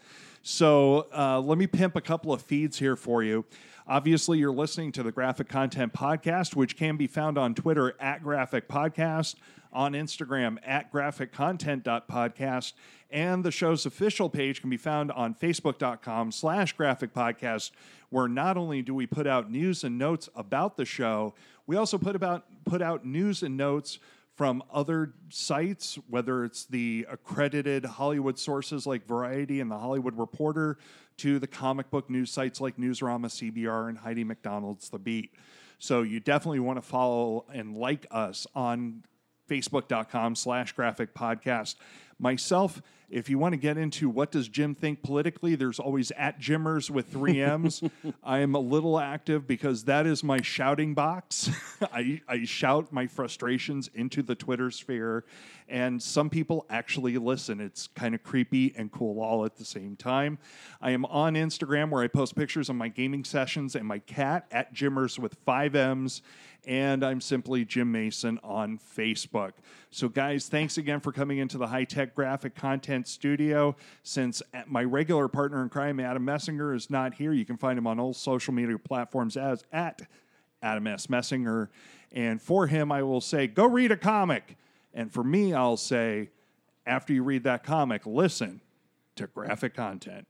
[0.47, 3.45] So uh, let me pimp a couple of feeds here for you.
[3.87, 8.21] Obviously, you're listening to the Graphic Content Podcast, which can be found on Twitter at
[8.21, 9.37] Graphic Podcast,
[9.73, 12.73] on Instagram at graphiccontent.podcast,
[13.09, 17.71] and the show's official page can be found on facebook.com slash graphic podcast,
[18.11, 21.33] where not only do we put out news and notes about the show,
[21.65, 23.97] we also put about put out news and notes
[24.35, 30.77] from other sites, whether it's the accredited Hollywood sources like Variety and the Hollywood Reporter,
[31.17, 35.33] to the comic book news sites like Newsarama, CBR, and Heidi MacDonald's The Beat.
[35.79, 39.03] So you definitely want to follow and like us on
[39.49, 41.75] facebook.com slash graphic podcast.
[42.19, 46.39] Myself, if you want to get into what does Jim think politically, there's always at
[46.39, 47.83] Jimmers with three M's.
[48.23, 51.49] I am a little active because that is my shouting box.
[51.93, 55.23] I, I shout my frustrations into the Twitter sphere,
[55.67, 57.59] and some people actually listen.
[57.59, 60.39] It's kind of creepy and cool all at the same time.
[60.81, 64.47] I am on Instagram where I post pictures of my gaming sessions and my cat
[64.51, 66.21] at Jimmers with five M's
[66.65, 69.53] and I'm simply Jim Mason on Facebook.
[69.91, 73.75] So, guys, thanks again for coming into the High Tech Graphic Content Studio.
[74.03, 77.87] Since my regular partner in crime, Adam Messinger, is not here, you can find him
[77.87, 80.01] on all social media platforms as at
[80.61, 81.07] Adam S.
[81.07, 81.69] Messinger.
[82.11, 84.57] And for him, I will say, go read a comic.
[84.93, 86.29] And for me, I'll say,
[86.85, 88.61] after you read that comic, listen
[89.15, 90.27] to graphic content.